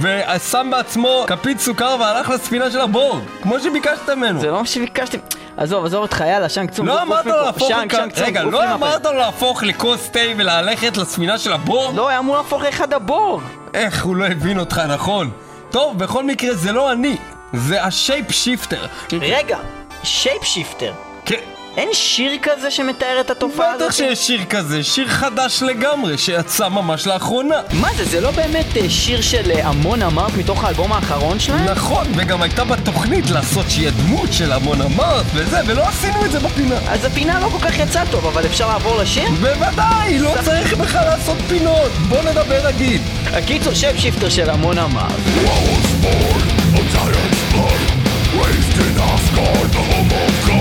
[0.00, 4.40] ושם בעצמו כפית סוכר והלך לספינה של הבורג, כמו שביקשת ממנו.
[4.40, 5.18] זה לא מה שביקשתי.
[5.56, 6.88] עזוב, עזוב אותך, יאללה, שאנק צונג.
[6.88, 7.26] לא אמרת.
[7.26, 8.74] לו להפוך שאנק, לכ- שאנק צונג, רגע, לא.
[8.74, 11.96] אמרת לו להפוך לכוס תה וללכת לספינה של הבורג?
[11.96, 13.42] לא, היה אמור להפוך לאחד הבורג.
[13.74, 15.30] איך הוא לא הבין אותך נכון?
[15.70, 17.16] טוב, בכל מקרה זה לא אני,
[17.52, 18.86] זה ה shape shifter.
[19.20, 19.58] רגע,
[20.02, 20.92] shape shifter.
[21.24, 21.36] כן.
[21.76, 23.88] אין שיר כזה שמתאר את התופעה הזאת?
[23.88, 27.54] בטח שיש שיר כזה, שיר חדש לגמרי, שיצא ממש לאחרונה.
[27.72, 31.64] מה זה, זה לא באמת אה, שיר של אה, Amon Amarth מתוך האלבום האחרון שלהם?
[31.64, 36.40] נכון, וגם הייתה בתוכנית לעשות שיהיה דמות של Amon Amarth וזה, ולא עשינו את זה
[36.40, 36.76] בפינה.
[36.88, 39.30] אז הפינה לא כל כך יצאה טוב, אבל אפשר לעבור לשיר?
[39.30, 43.00] בוודאי, לא צריך בכלל לעשות פינות, בוא נדבר נגיד.
[43.32, 45.12] הקיצור שם שיפטר של המון אמרת.
[48.40, 50.51] Wasted Asgard, the home of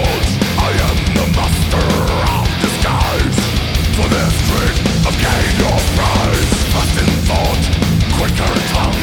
[8.21, 8.93] Quicker tongue,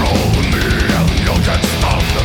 [0.00, 0.64] roll me
[0.96, 2.21] and you'll get stung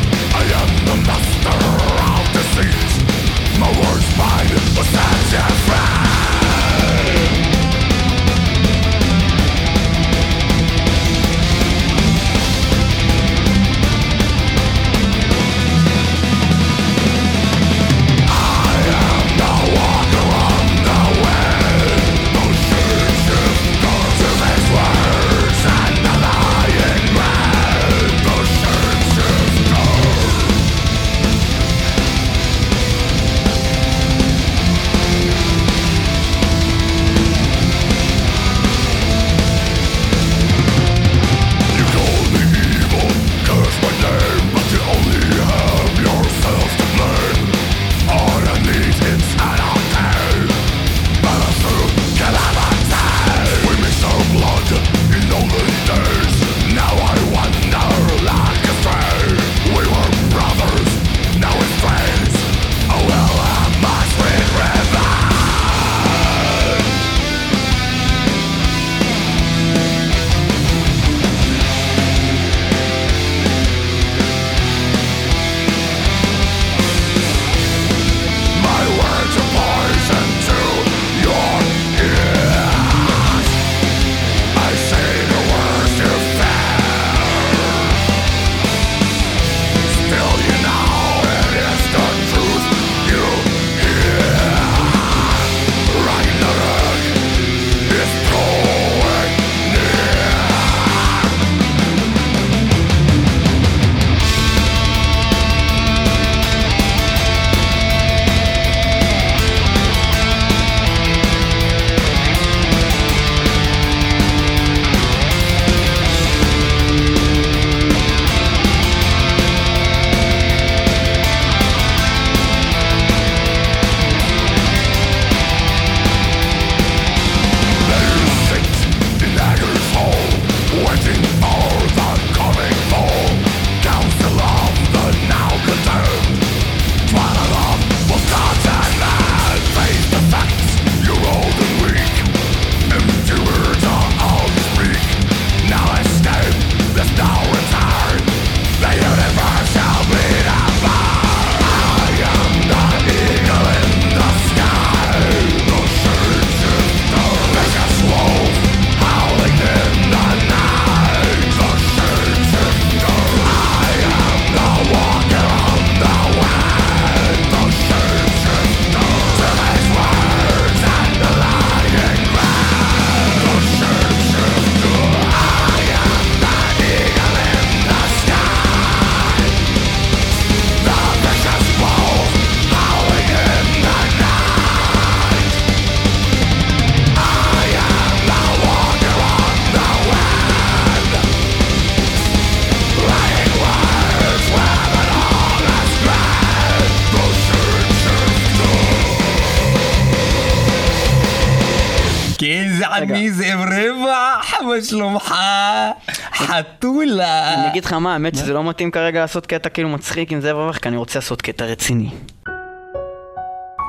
[208.00, 210.98] מה, האמת שזה לא מתאים כרגע לעשות קטע כאילו מצחיק עם זאב רווח, כי אני
[210.98, 212.10] רוצה לעשות קטע רציני.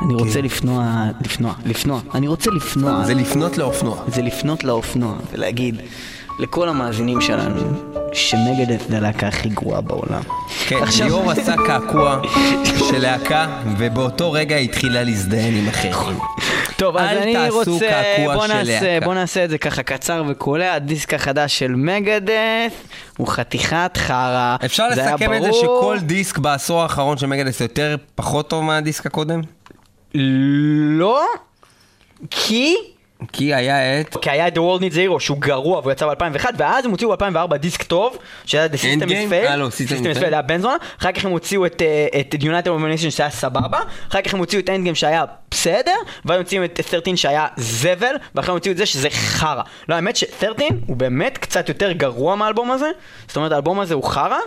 [0.04, 3.04] אני רוצה לפנוע, לפנוע, לפנוע, אני רוצה לפנוע.
[3.04, 4.04] זה לפנות לאופנוע.
[4.08, 5.80] זה לפנות לאופנוע ולהגיד
[6.38, 7.60] לכל המאזינים שלנו
[8.12, 10.22] שמגדף זה הלהקה הכי גרועה בעולם.
[10.66, 12.20] כן, עכשיו- ליאור עשה קעקוע
[12.74, 13.46] של להקה,
[13.78, 16.18] ובאותו רגע התחילה להזדיין עם אחרים.
[16.76, 18.98] טוב, אז אני רוצה, בוא נעשה.
[19.04, 22.72] בוא נעשה את זה ככה קצר וקולע, הדיסק החדש של מגדף
[23.16, 24.56] הוא חתיכת חרא.
[24.64, 25.52] אפשר לסכם את זה.
[25.52, 29.40] שכל דיסק בעשור האחרון של מגדס יותר פחות טוב מהדיסק הקודם?
[30.98, 31.22] לא,
[32.30, 32.74] כי...
[33.32, 34.16] כי היה את...
[34.22, 37.16] כי היה את The World Needs Zero שהוא גרוע והוא יצא ב-2001 ואז הם הוציאו
[37.16, 39.48] ב-2004 דיסק טוב שהיה The System is Failed.
[39.48, 40.20] אה, לא, System is.
[40.20, 40.76] Failed היה בן זונה.
[41.00, 43.78] אחר כך הם הוציאו את, אה, את United Domination שהיה סבבה.
[44.08, 45.94] אחר כך הם הוציאו את Endgame שהיה בסדר
[46.24, 49.62] ואז הם הוציאו את 13 שהיה זבל ואחר הם הוציאו את זה שזה חרא.
[49.88, 52.90] לא האמת ש-13 הוא באמת קצת יותר גרוע מהאלבום הזה.
[53.26, 54.38] זאת אומרת האלבום הזה הוא חרא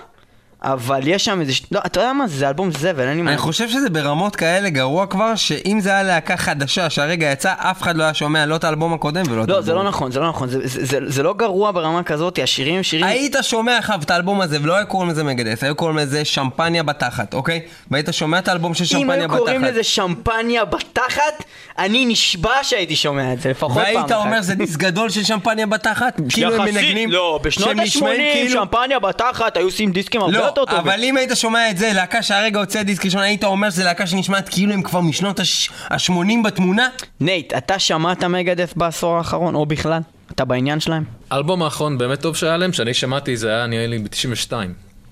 [0.64, 1.53] אבל יש שם איזה...
[1.72, 2.28] לא, אתה יודע מה?
[2.28, 3.32] זה אלבום זבל, אין לי מה...
[3.32, 7.82] אני חושב שזה ברמות כאלה גרוע כבר, שאם זה היה להקה חדשה שהרגע יצא, אף
[7.82, 9.66] אחד לא היה שומע לא את האלבום הקודם ולא את לא, האלבום.
[9.66, 12.84] זה לא נכון, זה לא נכון, זה, זה, זה, זה לא גרוע ברמה כזאת, השירים
[12.84, 13.05] שירים...
[13.05, 16.84] היית שומע עכשיו את האלבום הזה, ולא היו קוראים לזה מגדס, היו קוראים לזה שמפניה
[16.84, 17.62] בתחת, אוקיי?
[17.91, 19.39] והיית שומע את האלבום של אם שמפניה היו בתחת.
[19.39, 21.43] קוראים לזה שמפניה בתחת,
[21.80, 24.12] אני נשבע שהייתי שומע את זה לפחות פעם אחת.
[24.12, 26.22] והיית אומר זה דיסק גדול של שמפניה בתחת?
[26.30, 27.12] כאילו הם מנגנים...
[27.12, 30.91] לא, בשנות שהם נשמעים ה-80 כאילו- שמפניה בתחת היו עושים דיסקים הרבה לא, יותר טובים.
[30.91, 34.08] אבל אם היית שומע את זה, להקה שהרגע הוציאה דיסק ראשון, היית אומר שזה להקה
[34.08, 36.12] שנשמעת כאילו הם כבר משנות ה-80
[36.43, 36.88] בתמונה?
[37.20, 40.02] נייט, אתה שמעת Megadeth בעשור האחרון, או בכלל?
[40.32, 41.04] אתה בעניין שלהם?
[41.32, 44.52] האלבום האחרון באמת טוב שהיה להם, שאני שמעתי זה היה נראה לי ב-92.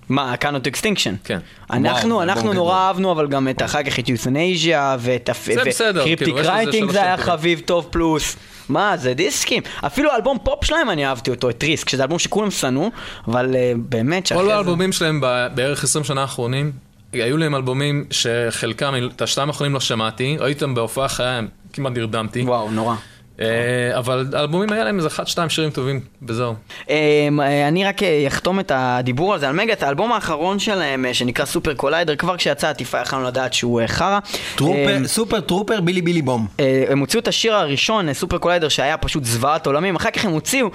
[0.10, 1.16] מה, Countdown to Extinction?
[1.24, 1.40] כן.
[1.72, 2.84] אנחנו, וואו, אנחנו נורא גדול.
[2.86, 6.54] אהבנו, אבל גם את אחר כך את Youthanasia, ואת זה בסדר, Cryptic כאילו, יש לזה
[6.53, 7.18] Writings שלוש זה היה.
[7.18, 8.36] חביב טוב פלוס.
[8.70, 9.63] מה, זה דיסקים.
[9.86, 12.89] אפילו האלבום פופ שלהם אני אהבתי אותו, את Risk, שזה אלבום שכולם שנאו,
[13.28, 14.55] אבל אה, באמת שאחרי כל זה...
[14.55, 15.22] האלבומים שלהם
[15.55, 16.72] בערך 20 שנה האחרונים,
[17.13, 21.41] היו להם אלבומים שחלקם, את השתיים האחרונים לא שמעתי, ראיתי אותם בהופעה חיה,
[21.74, 22.41] כמעט נרדמתי.
[22.41, 22.95] וואו, נורא.
[23.42, 26.54] אה, אבל האלבומים היה להם איזה אחד, שתיים שירים טובים, וזהו.
[26.90, 27.28] אה,
[27.68, 32.16] אני רק אה, אחתום את הדיבור הזה על Megadeth, האלבום האחרון שלהם שנקרא Super Collider,
[32.16, 34.20] כבר כשיצא עטיפה יכלנו לדעת שהוא חרא.
[34.55, 36.48] Trouper, Super Trouper בילי בילי בום.
[36.90, 40.70] הם הוציאו את השיר הראשון, Super Collider, שהיה פשוט זוועת עולמים, אחר כך הם הוציאו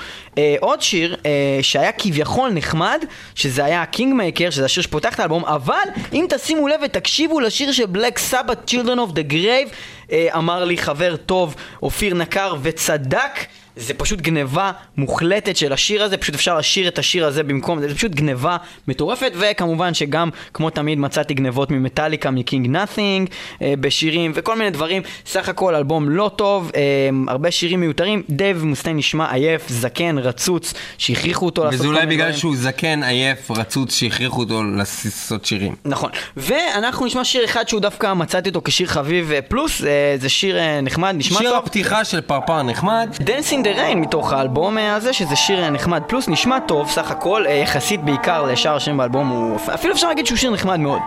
[0.60, 1.16] עוד שיר
[1.62, 3.04] שהיה כביכול נחמד,
[3.34, 5.74] שזה היה Kingmaker, שזה השיר שפותח את האלבום, אבל
[6.12, 9.74] אם תשימו לב ותקשיבו לשיר של Black Sabbath, Children of the Grave,
[10.12, 13.46] אמר לי חבר טוב, אופיר נקר, וצדק.
[13.76, 17.88] זה פשוט גניבה מוחלטת של השיר הזה, פשוט אפשר לשיר את השיר הזה במקום זה,
[17.88, 18.56] זה פשוט גניבה
[18.88, 23.28] מטורפת, וכמובן שגם, כמו תמיד, מצאתי גניבות ממטאליקה, מ King Nothing,
[23.62, 25.02] אה, בשירים וכל מיני דברים.
[25.26, 26.82] סך הכל אלבום לא טוב, אה,
[27.28, 28.22] הרבה שירים מיותרים.
[28.30, 32.36] דייב מוסטיין נשמע עייף, זקן, רצוץ, שהכריחו אותו לעשות וזה אולי בגלל דברים.
[32.36, 35.74] שהוא זקן, עייף, רצוץ, שהכריחו אותו לעשות שירים.
[35.84, 36.10] נכון.
[36.36, 40.58] ואנחנו נשמע שיר אחד שהוא דווקא מצאתי אותו כשיר חביב אה, פלוס, אה, זה שיר
[40.58, 41.58] אה, נחמד, נשמע שיר טוב.
[41.58, 43.08] הפתיחה של פרפר נחמד.
[43.20, 46.90] Dance in the Rain מתוך האלבום אה, הזה, שזה שיר אה, נחמד פלוס, נשמע טוב
[46.90, 50.80] סך הכל, אה, יחסית בעיקר לשאר השירים באלבום, הוא אפילו אפשר להגיד שהוא שיר נחמד
[50.80, 50.98] מאוד.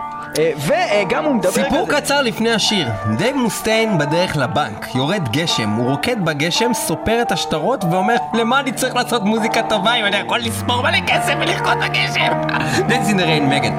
[0.56, 2.88] וגם הוא מדבר סיפור כזה- קצר לפני השיר.
[3.16, 8.72] דייב מוסטיין בדרך לבנק, יורד גשם, הוא רוקד בגשם, סופר את השטרות ואומר למה אני
[8.72, 12.32] צריך לעשות מוזיקה טובה אם אני יכול לספור מלא כסף ולרקוד בגשם?
[12.88, 13.72] Dance in the rain, Megadeth.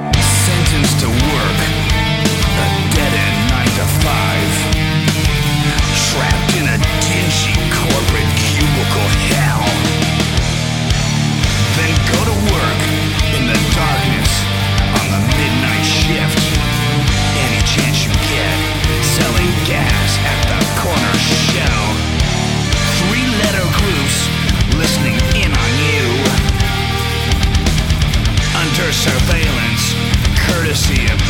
[30.90, 31.29] see him.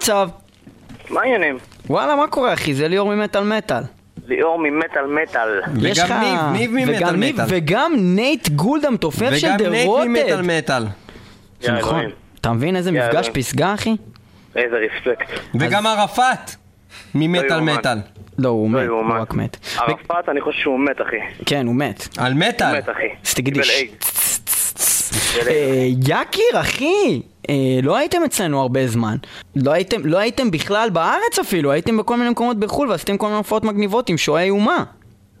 [0.00, 0.28] המצב?
[1.10, 1.58] מה העניינים?
[1.86, 2.74] וואלה, מה קורה אחי?
[2.74, 3.82] זה ליאור ממטאל מטאל.
[4.26, 5.60] ליאור ממטאל מטאל.
[5.82, 6.04] יש לך...
[6.10, 7.44] וגם ניב, ניב ממטאל וגם מטאל.
[7.48, 10.06] וגם נייט גולד המתופף של וגם דה נייט רוטד.
[10.06, 10.82] ממטאל מטאל.
[11.62, 12.04] יא נכון.
[12.40, 13.28] אתה מבין איזה מפגש.
[13.28, 13.96] פסגה אחי?
[14.56, 15.30] איזה רספקט.
[15.60, 16.50] וגם ערפאת
[17.14, 17.74] ממטאל יאומן.
[17.74, 17.98] מטאל.
[18.38, 19.22] לא, הוא לא מת, הוא.
[19.22, 19.56] רק מת.
[19.78, 21.44] ערפאת, אני חושב שהוא מת, אחי.
[21.46, 22.08] כן, הוא מת.
[22.18, 22.66] על מטאל.
[22.66, 23.08] הוא מת, אחי.
[23.60, 24.29] אז
[26.08, 27.20] יקיר, אחי!
[27.50, 29.16] אה, לא הייתם אצלנו הרבה זמן.
[29.56, 33.38] לא הייתם, לא הייתם בכלל בארץ אפילו, הייתם בכל מיני מקומות בחו"ל ועשיתם כל מיני
[33.38, 34.84] הופעות מגניבות עם שועי אומה.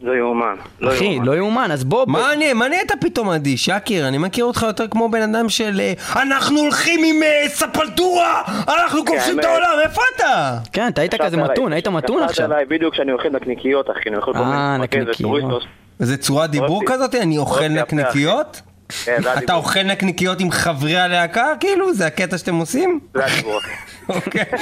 [0.02, 0.54] לא יאומן.
[0.80, 1.24] לא אחי, יאומן.
[1.26, 2.04] לא יאומן, אז בוא...
[2.04, 4.08] בוא- מה אני, מה נהיית פתאום אדיש, יקיר?
[4.08, 5.80] אני מכיר אותך יותר כמו בן אדם של...
[5.80, 8.42] אה, אנחנו הולכים עם אה, ספלטורה!
[8.68, 9.44] אנחנו כובשים את.
[9.44, 10.56] העולם, איפה אתה?
[10.72, 11.36] כן, אתה היית כזה.
[11.36, 12.44] מתון, היית מתון עכשיו.
[12.44, 14.08] עליי בדיוק כשאני אוכל נקניקיות, אחי.
[14.08, 15.40] אני אוכל כל אה, מיני מרכזת, נקניקיות.
[15.40, 15.64] טוריסטוס.
[15.98, 16.92] זה צורת דיבור אוהבתי.
[16.92, 17.14] כזאת?
[17.14, 18.60] אני אוכל יפה, נקניקיות?
[19.04, 19.54] כן, אתה.
[19.54, 21.46] אוכל נקניקיות עם חברי הלהקה?
[21.60, 21.94] כאילו?
[21.94, 23.00] זה הקטע שאתם עושים?
[23.14, 23.60] זה הדיבור.
[24.08, 24.44] אוקיי.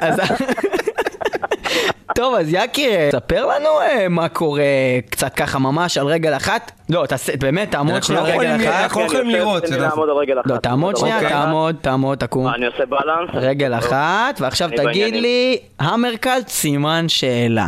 [2.16, 4.62] טוב, אז יקיר, ספר לנו אה, מה קורה
[5.10, 6.72] קצת ככה ממש על רגל אחת.
[6.90, 8.82] לא, תעשה, באמת, תעמוד שנייה לא על רגל יכולים- אחת.
[8.82, 9.88] אנחנו לא יכולים לראות, רגל.
[10.46, 11.28] לא, תעמוד שנייה, אוקיי.
[11.28, 12.48] תעמוד, תעמוד, תקום.
[12.48, 13.30] אני עושה בלנס?
[13.34, 15.14] רגל אחת, ועכשיו תגיד.
[15.14, 17.66] לי, המרכז סימן שאלה.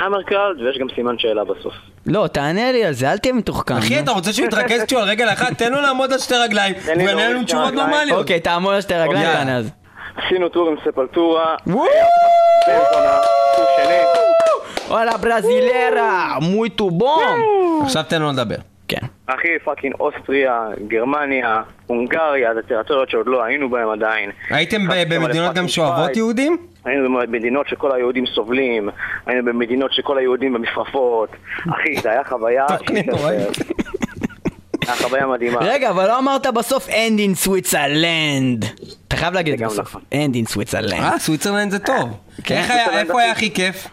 [0.00, 1.74] המרכז, ויש גם סימן שאלה בסוף.
[2.06, 3.74] לא, תענה לי על זה, אל תהיה מתוחכם.
[3.76, 3.98] אחי.
[4.00, 5.58] אתה רוצה שהוא יתרכז כשהוא על רגל אחת?
[5.58, 7.88] תן לו לעמוד על שתי רגליים, תן לי ויענה להוריד לנו שתי תשובות רגליים.
[7.90, 8.18] נורמליות.
[8.18, 9.34] אוקיי, תעמוד על שתי רגליים, יאללה.
[9.38, 9.70] תענה על זה.
[10.16, 11.56] עשינו tour עם Sepultura.
[14.88, 17.22] וואלה, brasileira, muito bom!
[17.84, 18.71] עכשיו תן לו לדבר.
[19.00, 19.06] כן.
[19.26, 24.30] אחי, fucking אוסטריה, גרמניה, הונגריה, זה טריטוריות שעוד לא היינו בהם עדיין.
[24.50, 26.16] הייתם במדינות גם שאוהבות.
[26.16, 26.56] יהודים?
[26.84, 28.88] היינו במדינות שכל היהודים סובלים,
[29.26, 31.28] היינו במדינות שכל היהודים במשרפות.
[31.70, 32.66] אחי, זה היה חוויה...
[34.86, 35.58] היה חוויה מדהימה.
[35.60, 38.66] רגע, אבל לא אמרת בסוף end in Switzerland.
[39.08, 39.80] אתה חייב להגיד את זה בסוף.
[39.88, 40.02] נכון.
[40.12, 41.02] end in Switzerland.
[41.02, 42.10] אה, סוויצרלנד זה טוב.
[42.44, 42.62] כן.
[42.92, 43.88] איפה היה הכי- כיף?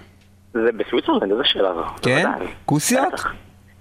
[0.53, 1.83] זה בסוויצרלנד, איזה שאלה זו.
[2.01, 2.29] כן?
[2.65, 3.13] כוסיות?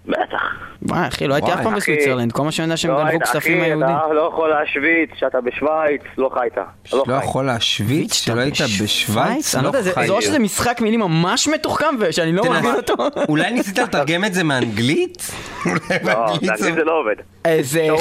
[0.09, 0.43] בטח.
[0.83, 1.75] וואי, אחי, לא הייתי אף פעם.
[1.75, 2.33] בסוויצרלנד.
[2.33, 3.97] כל מה שאני יודע שהם לא גנבו כספים היהודים.
[3.97, 6.57] אתה לא יכול להשוויץ שאתה בשוויץ, לא חיית.
[6.93, 7.15] לא לא.
[7.15, 9.55] יכול להשוויץ שלא היית בשוויץ?
[9.55, 10.07] אני לא יודע, זה- חי.
[10.07, 12.45] זה או שזה משחק מילים ממש מתוחכם ושאני לא.
[12.45, 12.95] מבין אותו.
[13.29, 15.31] אולי ניסית לתרגם את זה מאנגלית?
[15.67, 15.73] לא,
[16.05, 17.15] באנגלית זה לא עובד.
[17.45, 17.86] איזה...
[17.89, 17.97] לא,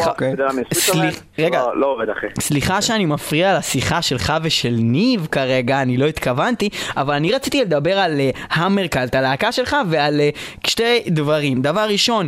[1.40, 1.64] רגע.
[1.76, 2.14] לא, לא.
[2.40, 8.00] סליחה שאני מפריע לשיחה שלך ושל ניב כרגע, אני לא התכוונתי, אבל אני רציתי לדבר
[8.00, 10.30] על אה, המרקלט, הלהקה שלך, ועל אה,
[10.68, 11.62] שתי דברים.
[11.62, 12.28] דבר ראשון,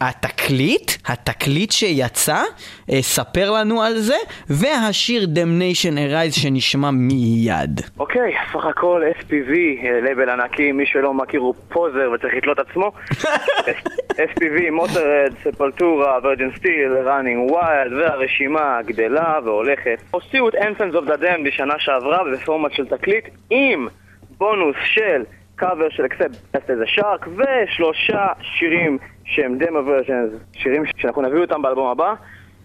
[0.00, 2.42] התקליט, התקליט שיצא,
[2.92, 4.16] אה, ספר לנו על זה,
[4.50, 7.80] והשיר Damnation Arise שנשמע מיד.
[7.98, 9.52] אוקיי, סך הכל SPV,
[9.84, 12.92] אה, לייבל ענקי, מי שלא מכיר הוא poser וצריך לתלות עצמו.
[14.30, 19.98] SPV, Motörhead, Sepultura, Virgin Steele, Running Wild, והרשימה גדלה והולכת.
[20.10, 23.88] הוציאו את Anthems of the Damned בשנה שעברה בפורמט של תקליט עם
[24.38, 25.22] בונוס של
[25.56, 31.40] קאבר של Accept, Fast as a Shark ושלושה שירים שהם demo versions, שירים שאנחנו נביא
[31.40, 32.14] אותם באלבום הבא.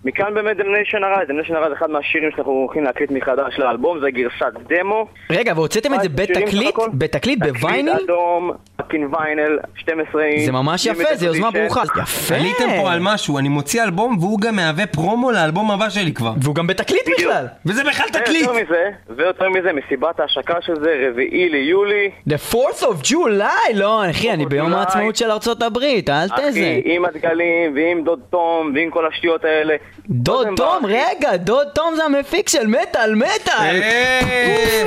[0.06, 4.12] מכאן באמת Damnation Arise, Damnation Arise זה אחד מהשירים שאנחנו הולכים להקליט מחדש לאלבום, זה
[4.12, 5.08] גרסת דמו.
[5.30, 6.76] רגע, והוצאתם את זה סך בתקליט?
[6.93, 7.39] בתקליט?
[7.39, 7.93] בווייניל?
[7.93, 8.52] תקליט אדום,
[8.88, 10.45] פין וייניל, 12 אינץ'.
[10.45, 11.52] זה ממש יפה, זה יוזמה.
[11.52, 11.84] ברוכה.
[12.02, 12.36] יפה!
[12.36, 16.32] עליתם פה על משהו, אני מוציא אלבום והוא גם מהווה פרומו לאלבום הבא שלי כבר.
[16.41, 17.45] והוא גם בתקליט בכלל!
[17.66, 18.47] וזה בכלל תקליט!
[18.47, 22.12] ויותר מזה, ויותר מזה, מסיבת ההשקה של זה, רביעי ליולי.
[22.30, 23.74] The 4th of July!
[23.74, 24.74] לא, אחי, אני ביום.
[24.74, 26.49] העצמאות של ארצות הברית, אל תזה.
[26.49, 29.76] אחי, עם הדגלים, ועם דוד תום, ועם כל השטויות האלה.
[30.10, 30.86] דוד תום.
[30.86, 33.82] רגע, דוד תום זה המפיק של מטאל, מטאל!
[33.82, 34.84] אה,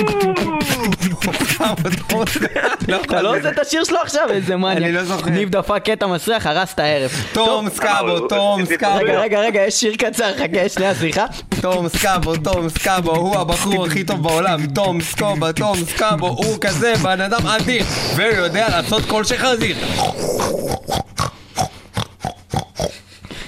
[3.04, 4.76] אתה לא עושה את השיר שלו עכשיו, איזה מניאק.
[4.76, 5.30] אני לא זוכר.
[5.30, 7.10] ניב דפק קטע מסריח, הרס את הערב.
[7.32, 11.24] תום סקאבו, תום סקאבו, רגע, רגע, רגע, יש שיר קצר, חכה, שנייה, סליחה.
[11.60, 16.94] תום סקאבו, תום סקאבו, הוא הבחור הכי טוב בעולם, תום סקובה, תום סקאבו, הוא כזה
[17.02, 17.84] בן אדם אדיר,
[18.16, 19.76] ויודע לעשות קול של חזיר.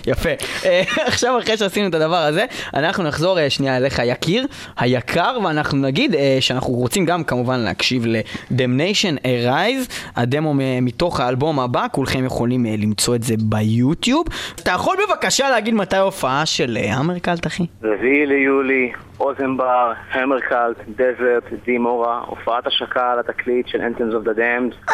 [0.07, 0.29] יפה.
[0.65, 2.45] אה, עכשיו אחרי שעשינו את הדבר הזה,
[2.75, 4.47] אנחנו נחזור אה, שנייה אליך יקיר,
[4.79, 11.87] היקר, ואנחנו נגיד אה, שאנחנו רוצים גם כמובן להקשיב ל-Damnation Arise, הדמו מתוך האלבום הבא,
[11.93, 14.27] כולכם יכולים למצוא את זה ביוטיוב.
[14.55, 17.67] אתה יכול בבקשה להגיד מתי ההופעה של המרקלט, אחי?
[17.83, 24.93] רביעי ליולי, אוזנבר, המרקלט, דזרט, דימורה, הופעת השקה על התקליט של Anthems of the Damned.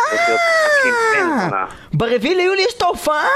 [1.94, 3.28] ברביעי ליולי יש את ההופעה?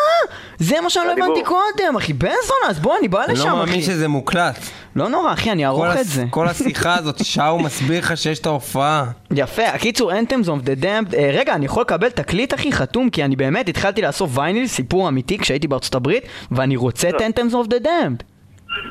[0.59, 1.41] זה מה שאני לא הבנתי.
[1.73, 2.13] קודם, אחי.
[2.13, 3.83] בן זונה, אז בוא, אני בא אני לשם, לא מאמין אחי.
[3.83, 4.59] שזה מוקלט.
[4.97, 6.25] לא נורא, אחי, אני אערוך את זה.
[6.31, 9.05] כל השיחה הזאת, הוא מסביר לך שיש את ההופעה.
[9.31, 13.25] יפה, הקיצור, Anthems of the Damned, אה, רגע, אני יכול לקבל תקליט אחי חתום, כי
[13.25, 17.69] אני באמת התחלתי לעשות וייניל, סיפור אמיתי, כשהייתי בארצות הברית, ואני רוצה את Anthems of
[17.69, 18.36] the Damned.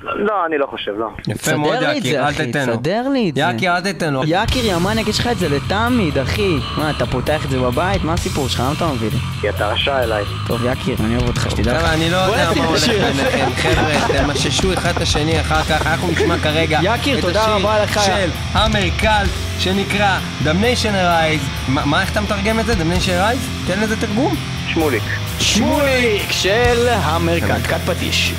[0.04, 1.08] לא, אני לא חושב, לא.
[1.28, 2.74] יפה מאוד, סדר לי את יקיר, זה, אל אחי, תתן לו.
[2.76, 3.42] סדר לי את זה.
[3.42, 4.22] יקיר, אל תתן לו.
[4.26, 6.58] יקיר, ימניאק, יש לך את זה לתמיד, אחי.
[6.78, 8.04] מה, אתה פותח את זה בבית?
[8.04, 8.60] מה הסיפור שלך?
[8.60, 9.18] למה אתה מביא לי?
[9.42, 10.24] כי אתה רשע אליי.
[10.48, 11.80] טוב, יקיר, אני אוהב אותך, שתדע לך.
[11.80, 12.88] חבר'ה, אני לא יודע מה הולך.
[12.88, 13.50] ביניכם.
[13.56, 15.88] חבר'ה, תמששו אחד את השני אחר כך.
[15.88, 18.02] אנחנו נשמע כרגע יקיר, את תודה השיר.
[18.02, 19.26] של המרקל,
[19.60, 21.72] שנקרא Damnation Arise.
[21.72, 22.74] מה, מה, איך אתה מתרגם את זה?
[22.74, 23.68] Damnation Arise?
[23.68, 24.36] תן לזה תרגום.
[24.68, 25.04] שמוליק.
[25.40, 28.34] שמוליק של המרקד, כת פטיש.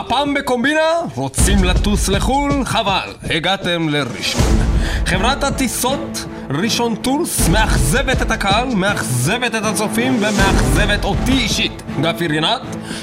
[0.00, 2.64] והפעם בקומבינה רוצים לטוס לחו"ל?
[2.64, 4.58] חבל, הגעתם לראשון.
[5.06, 12.60] חברת הטיסות ראשון Tours מאכזבת את הקהל, מאכזבת את הצופים ומאכזבת אותי אישית, גפי רינת,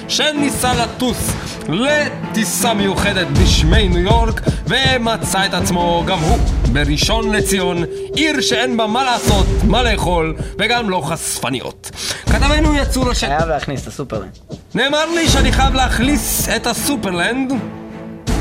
[0.07, 1.33] שניסה לטוס
[1.69, 6.37] לטיסה מיוחדת בשמי ניו יורק ומצא את עצמו גם הוא
[6.73, 7.83] בראשון לציון,
[8.15, 11.91] עיר שאין בה מה לעשות, מה לאכול וגם לא חשפניות.
[12.31, 13.27] כתבינו יצאו לשטח.
[13.27, 14.37] חייב להכניס את הסופרלנד.
[14.75, 17.53] נאמר לי שאני חייב להכניס את הסופרלנד.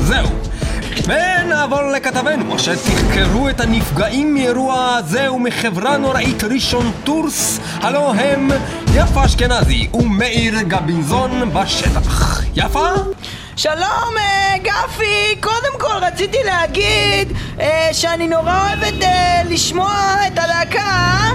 [0.01, 0.27] זהו.
[1.03, 8.49] ונעבור לכתבנו, אשר תחקרו את הנפגעים מאירוע זה ומחברה נוראית ראשון Tours, הלא הם
[8.93, 12.41] יפה אשכנזי ומאיר גבינזון בשטח.
[12.55, 12.89] יפה?
[13.55, 15.41] שלום, אה, גפי!
[15.41, 21.31] קודם כל רציתי להגיד אה, שאני נורא אוהבת אה, לשמוע את הלהקה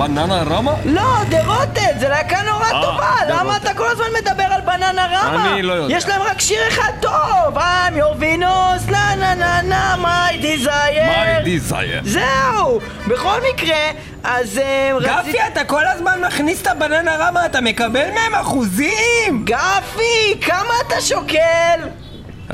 [0.00, 0.72] בננה רמה?
[0.84, 3.56] לא, דה רוטד, זו להקה נורא אה, טובה, למה.
[3.56, 5.52] אתה כל הזמן מדבר על בננה רמה?
[5.52, 5.94] אני לא יודע.
[5.96, 7.58] יש להם רק שיר אחד טוב!
[7.58, 11.10] I'm your Venus, נה נה נה נה, my desire!
[11.10, 12.02] My desire.
[12.04, 12.80] זהו!
[13.06, 13.76] בכל מקרה,
[14.24, 15.32] אז אה, רציתי...
[15.32, 19.44] גפי, אתה כל הזמן מכניס את הבננה רמה, אתה מקבל מהם אחוזים!
[19.44, 21.80] גפי, כמה אתה שוקל?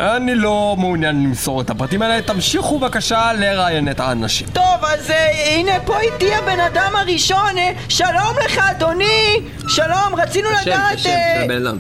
[0.01, 4.49] אני לא מעוניין למסור את הפרטים האלה, תמשיכו בבקשה לראיין את האנשים.
[4.53, 9.41] טוב, אז אה, הנה פה איתי הבן אדם הראשון, אה, שלום לך אדוני!
[9.69, 11.07] שלום, רצינו לדעת...
[11.07, 11.79] אה, אדם.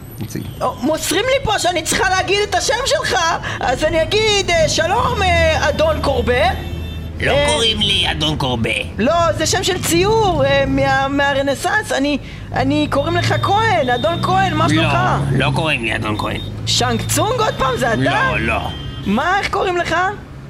[0.61, 3.19] או, מוסרים לי פה שאני צריכה להגיד את השם שלך,
[3.61, 6.76] אז אני אגיד אה, שלום אה, אדון קורבה.
[7.21, 8.71] לא אה, קוראים לי אדון קורבה.
[8.99, 12.19] לא, זה שם של ציור אה, מה, מהרנסאנס, אני,
[12.53, 14.99] אני קוראים לך כהן, אדון כהן, מה שלומך?
[15.33, 16.41] לא קוראים לי אדון כהן.
[16.67, 17.97] שאנג צונג עוד פעם, זה אתה?
[17.97, 18.61] לא, לא.
[19.07, 19.97] מה, איך קוראים לך?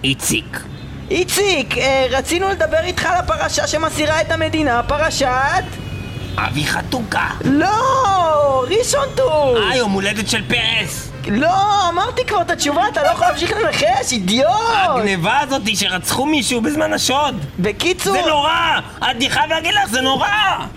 [0.05, 0.61] איציק.
[1.11, 5.65] איציק, אה, רצינו לדבר איתך על הפרשה שמסעירה את המדינה, פרשת...
[6.37, 7.29] אבי חתוקה.
[7.45, 8.65] לא!
[8.79, 9.59] ראשון טור!
[9.59, 11.13] אה, יום הולדת של פרס.
[11.29, 14.47] לא, אמרתי כבר את התשובה, אתה לא יכול להמשיך לנחש, אידיוט!
[14.75, 17.35] הגניבה הזאתי שרצחו מישהו בזמן השוד.
[17.59, 18.13] בקיצור...
[18.13, 18.79] זה נורא!
[19.03, 20.29] אני חייב להגיד לך, זה נורא!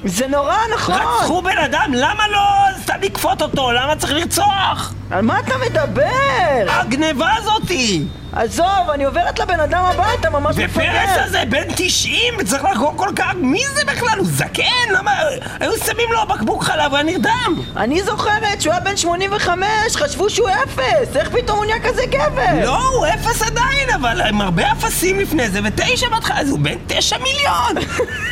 [0.06, 0.96] זה נורא נכון!
[0.96, 2.42] רצחו בן אדם, למה לא
[2.84, 3.72] סתם לכפות אותו?
[3.72, 4.94] למה צריך לרצוח?
[5.12, 6.66] על מה אתה מדבר?
[6.68, 8.04] הגניבה הזאתי!
[8.34, 11.24] עזוב, אני עוברת לבן אדם הבא, אתה ממש ופרס מפגר!
[11.24, 13.34] הזה בן 90 וצריך לחגוג כל כך...
[13.36, 14.20] מי זה בכלל?
[14.20, 14.64] הוא זקן?
[14.94, 15.12] למה?
[15.60, 17.54] היו שמים לו בקבוק חלב והיה נרדם!
[17.78, 21.16] אני זוכרת שהוא היה בן 85, חשבו שהוא אפס!
[21.16, 22.66] איך פתאום הוא נהיה כזה גבר?
[22.66, 26.76] לא, הוא אפס עדיין, אבל הם הרבה אפסים לפני זה, ותשע בהתחלה, אז הוא בן
[26.88, 27.76] תשע מיליון!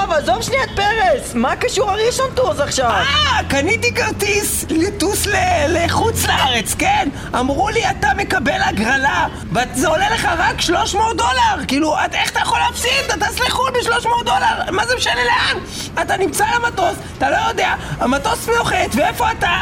[0.00, 1.34] טוב, עזוב שנייה את פרס!
[1.34, 2.90] מה קשור הראשון Tours עכשיו?
[2.90, 3.04] אה,
[3.48, 5.36] קניתי כרטיס לטוס ל-
[5.68, 7.08] לחוץ לארץ, כן?
[7.38, 11.64] אמרו לי, אתה מקבל הגרלה, וזה עולה לך רק 300 דולר!
[11.68, 12.90] כאילו, את, איך אתה יכול להפסיד?
[13.06, 14.70] אתה טס לחו"ל ב-300 דולר!
[14.72, 15.58] מה זה משנה לאן?
[16.02, 19.56] אתה נמצא על המטוס, אתה לא יודע, המטוס נוחת, ואיפה אתה?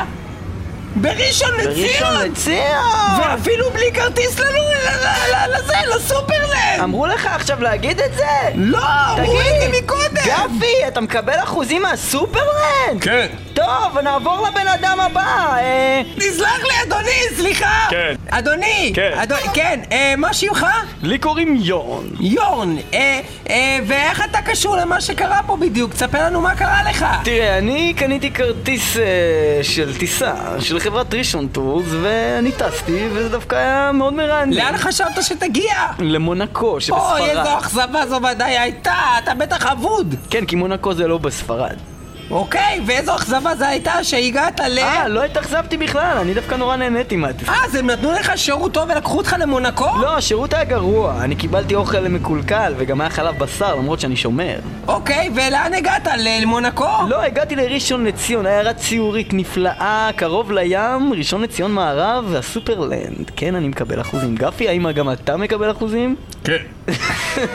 [1.05, 2.31] בראשון בראשון לציון!
[2.31, 3.21] לציון!
[3.23, 6.81] ואפילו בלי כרטיס לנו, ל- ל- ל- לזה, לסופרלנד!
[6.83, 8.25] אמרו לך עכשיו להגיד את זה?
[8.55, 8.79] לא,
[9.19, 10.23] אמרו את זה מקודם!
[10.25, 13.01] גפי, אתה מקבל אחוזים מהסופרלנד?
[13.01, 13.27] כן.
[13.55, 15.57] טוב, נעבור לבן אדם הבא.
[15.59, 17.87] אה, תסלח לי, אדוני, סליחה!
[17.91, 18.15] כן.
[18.31, 18.93] אדוני!
[18.95, 19.19] כן.
[19.55, 20.67] כן, אה, מה שמך?
[21.03, 22.05] לי קוראים יורן.
[22.21, 25.93] יורן, אה, אה, ואיך אתה קשור למה שקרה פה בדיוק?
[25.95, 27.07] תספר לנו מה קרה לך!
[27.25, 29.03] תראה, אני קניתי כרטיס אה,
[29.63, 34.53] של טיסה של חברת ראשון Tours ואני טסתי וזה דווקא היה מאוד מרענן.
[34.53, 35.75] לאן חשבת שתגיע?
[35.99, 37.21] למונקו שבספרד.
[37.21, 40.15] אוי, איזו אכזבה זו ודאי הייתה, אתה בטח אבוד!
[40.31, 41.77] כן, כי מונקו זה לא בספרד.
[42.31, 44.79] אוקיי, ואיזו אכזבה זו הייתה שהגעת ל...
[44.79, 47.53] אה, לא התאכזבתי בכלל, אני דווקא נורא נהניתי מהטיסה.
[47.53, 49.89] אה, אז הם נתנו לך שירות טוב ולקחו אותך למונקו?
[50.01, 54.57] לא, השירות היה גרוע, אני קיבלתי אוכל מקולקל וגם היה חלב בשר למרות שאני שומר.
[54.89, 56.09] אוקיי, ולאן הגעת?
[56.19, 56.89] למונקו?
[57.09, 63.31] לא, הגעתי לראשון לציון, עיירה ציורית נפלאה, קרוב לים, ראשון לציון מערב והסופרלנד.
[63.37, 64.35] כן, אני מקבל אחוזים.
[64.35, 66.17] גפי, האם גם אתה מקבל אחוזים?
[66.45, 66.57] כן.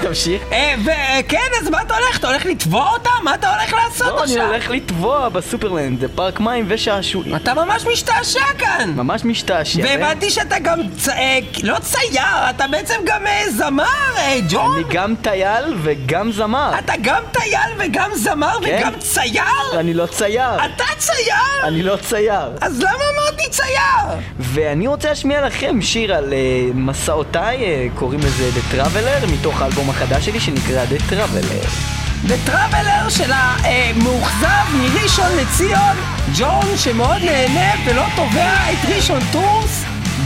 [0.01, 0.41] תמשיך.
[0.51, 2.19] אה, וכן, אז מה אתה הולך?
[2.19, 3.09] אתה הולך לתבוע אותה?
[3.23, 4.53] מה אתה הולך לעשות לא, אני עכשיו?
[4.59, 7.35] הולך לטבוע בסופרלנד, זה פארק מים ושעשועים.
[7.35, 8.93] אתה ממש משתעשע כאן!
[8.95, 9.81] ממש משתעשע.
[9.83, 11.09] והבנתי שאתה גם, צ...
[11.09, 13.85] אה, לא צייר, אתה בעצם גם אה, זמר,
[14.17, 14.75] אה, ג'ון?
[14.75, 16.79] אני גם טייל וגם זמר.
[16.79, 18.77] אתה גם טייל וגם זמר כן.
[18.79, 19.79] וגם צייר?
[19.79, 20.65] אני לא צייר.
[20.65, 21.67] אתה צייר?
[21.67, 22.49] אני לא צייר.
[22.61, 24.19] אז למה אמרתי צייר?
[24.39, 29.89] ואני רוצה להשמיע לכם שיר על uh, מסעותיי, uh, קוראים לזה The Traveler, מתוך האלבום
[29.89, 31.98] החדש שלי שנקרא The Traveler.
[32.27, 35.97] ו traveler של המאוכזב מראשון לציון,
[36.37, 39.83] ג'ון שמאוד נהנה ולא תובע את ראשון Tours,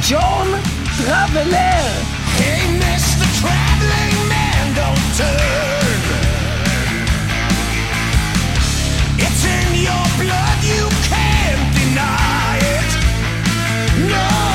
[0.10, 0.48] ג'ון
[0.98, 2.04] Traveler.
[9.84, 12.92] Your blood, you can't deny it.
[14.10, 14.53] No.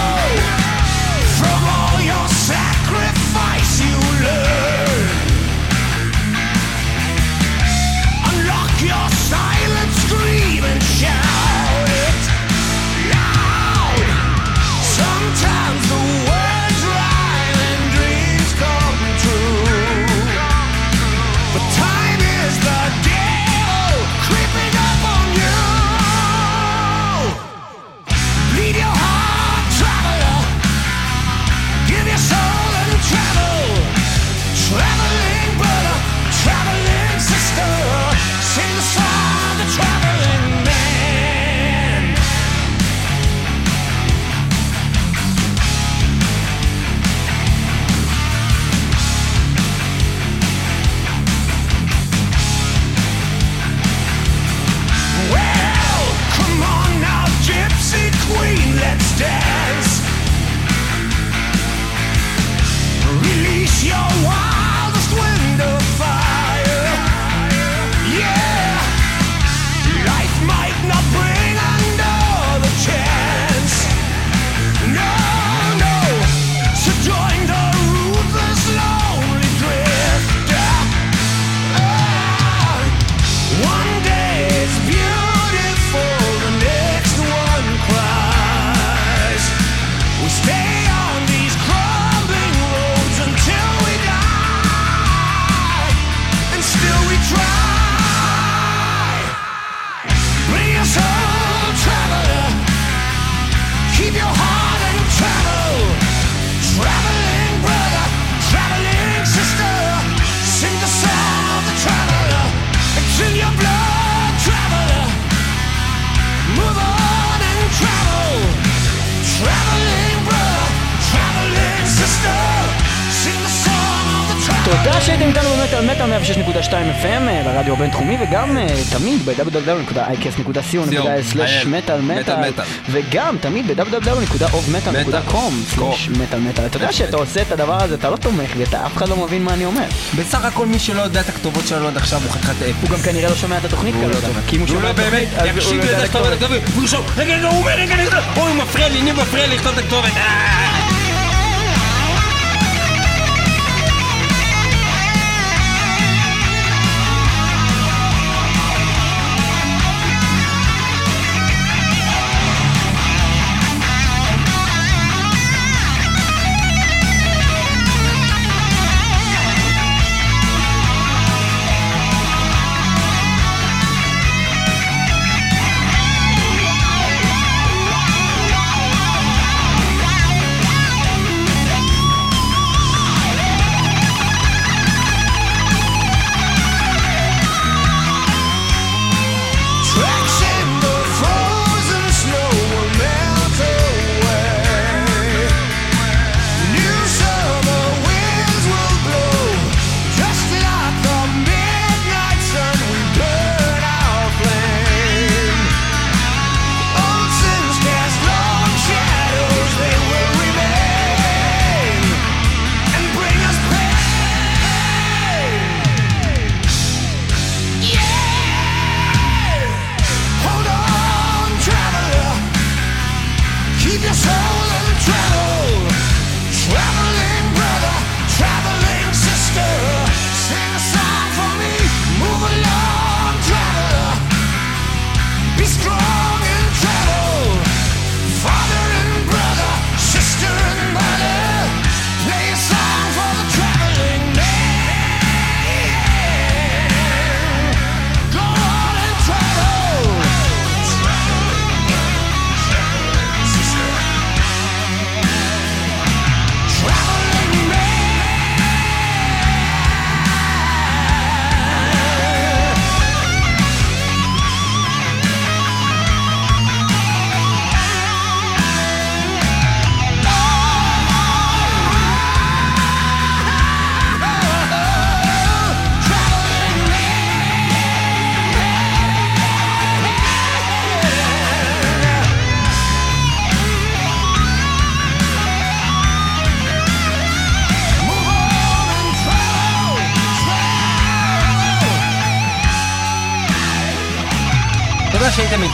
[126.09, 126.21] מטאל
[126.63, 126.67] 106.2
[127.03, 132.65] FM אה, ברדיו הבינתחומי וגם אה, תמיד ב-www.icast.co.il/מטאל מטאל מטאל.
[132.91, 136.67] וגם תמיד ב-www.ofmetal.com/מטאל מטאל.
[136.67, 139.17] אתה יודע שאתה עושה את הדבר הזה, אתה לא תומך בי, אתה אף אחד לא
[139.17, 139.85] מבין מה אני אומר.
[140.19, 142.75] בסך הכל מי שלא יודע את הכתובות שלנו עד עכשיו הוא חתיכת אפס.
[142.83, 144.41] הוא גם כנראה לא שומע את התוכנית הוא לא כרגע, שומע.
[144.47, 146.33] כי אם הוא שומע לא את באמת יקשיב לזה את לכתוב את הכתובת.
[146.33, 149.57] הכתובת, והוא ישוב, רגע, הוא אומר, רגע, רגע, אוי, הוא מפריע לי, ניב מפריע לי
[149.57, 150.13] לכתוב את הכתובת.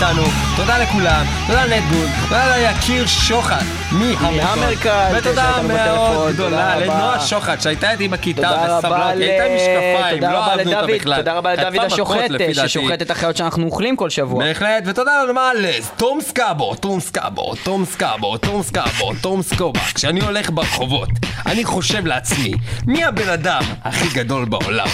[0.09, 0.23] איתנו,
[0.57, 6.81] תודה לכולם, תודה לנטגוד, תודה ליקיר שוחט מהמרכז, ותודה מאוד גדולה.
[6.81, 11.17] לנועה שוחט שהייתה איתי בכיתה רבה אותי, הייתה עם משקפיים, לא אהבנו אותה בכלל.
[11.17, 12.31] תודה רבה לדוד השוחט.
[12.53, 14.45] ששוחט את החיות שאנחנו אוכלים כל שבוע.
[14.45, 19.81] בהחלט, ותודה רבה לתום סקאבו, תום סקאבו, תום סקאבו, תום סקאבו, תום סקובה.
[19.95, 21.09] כשאני הולך ברחובות,
[21.47, 22.53] אני חושב לעצמי,
[22.87, 24.89] מי הבן אדם הכי גדול בעולם?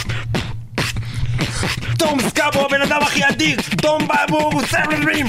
[1.99, 3.61] תום סקאבו הבן אדם הכי אדיר!
[3.83, 5.27] תום בבור סבלרים!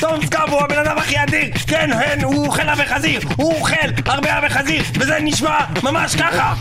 [0.00, 1.50] תום סקאבו הבן אדם הכי אדיר!
[1.66, 1.90] כן,
[2.22, 3.20] הוא אוכל אבי חזיר!
[3.36, 4.82] הוא אוכל הרבה אבי חזיר!
[4.94, 6.54] וזה נשמע ממש ככה!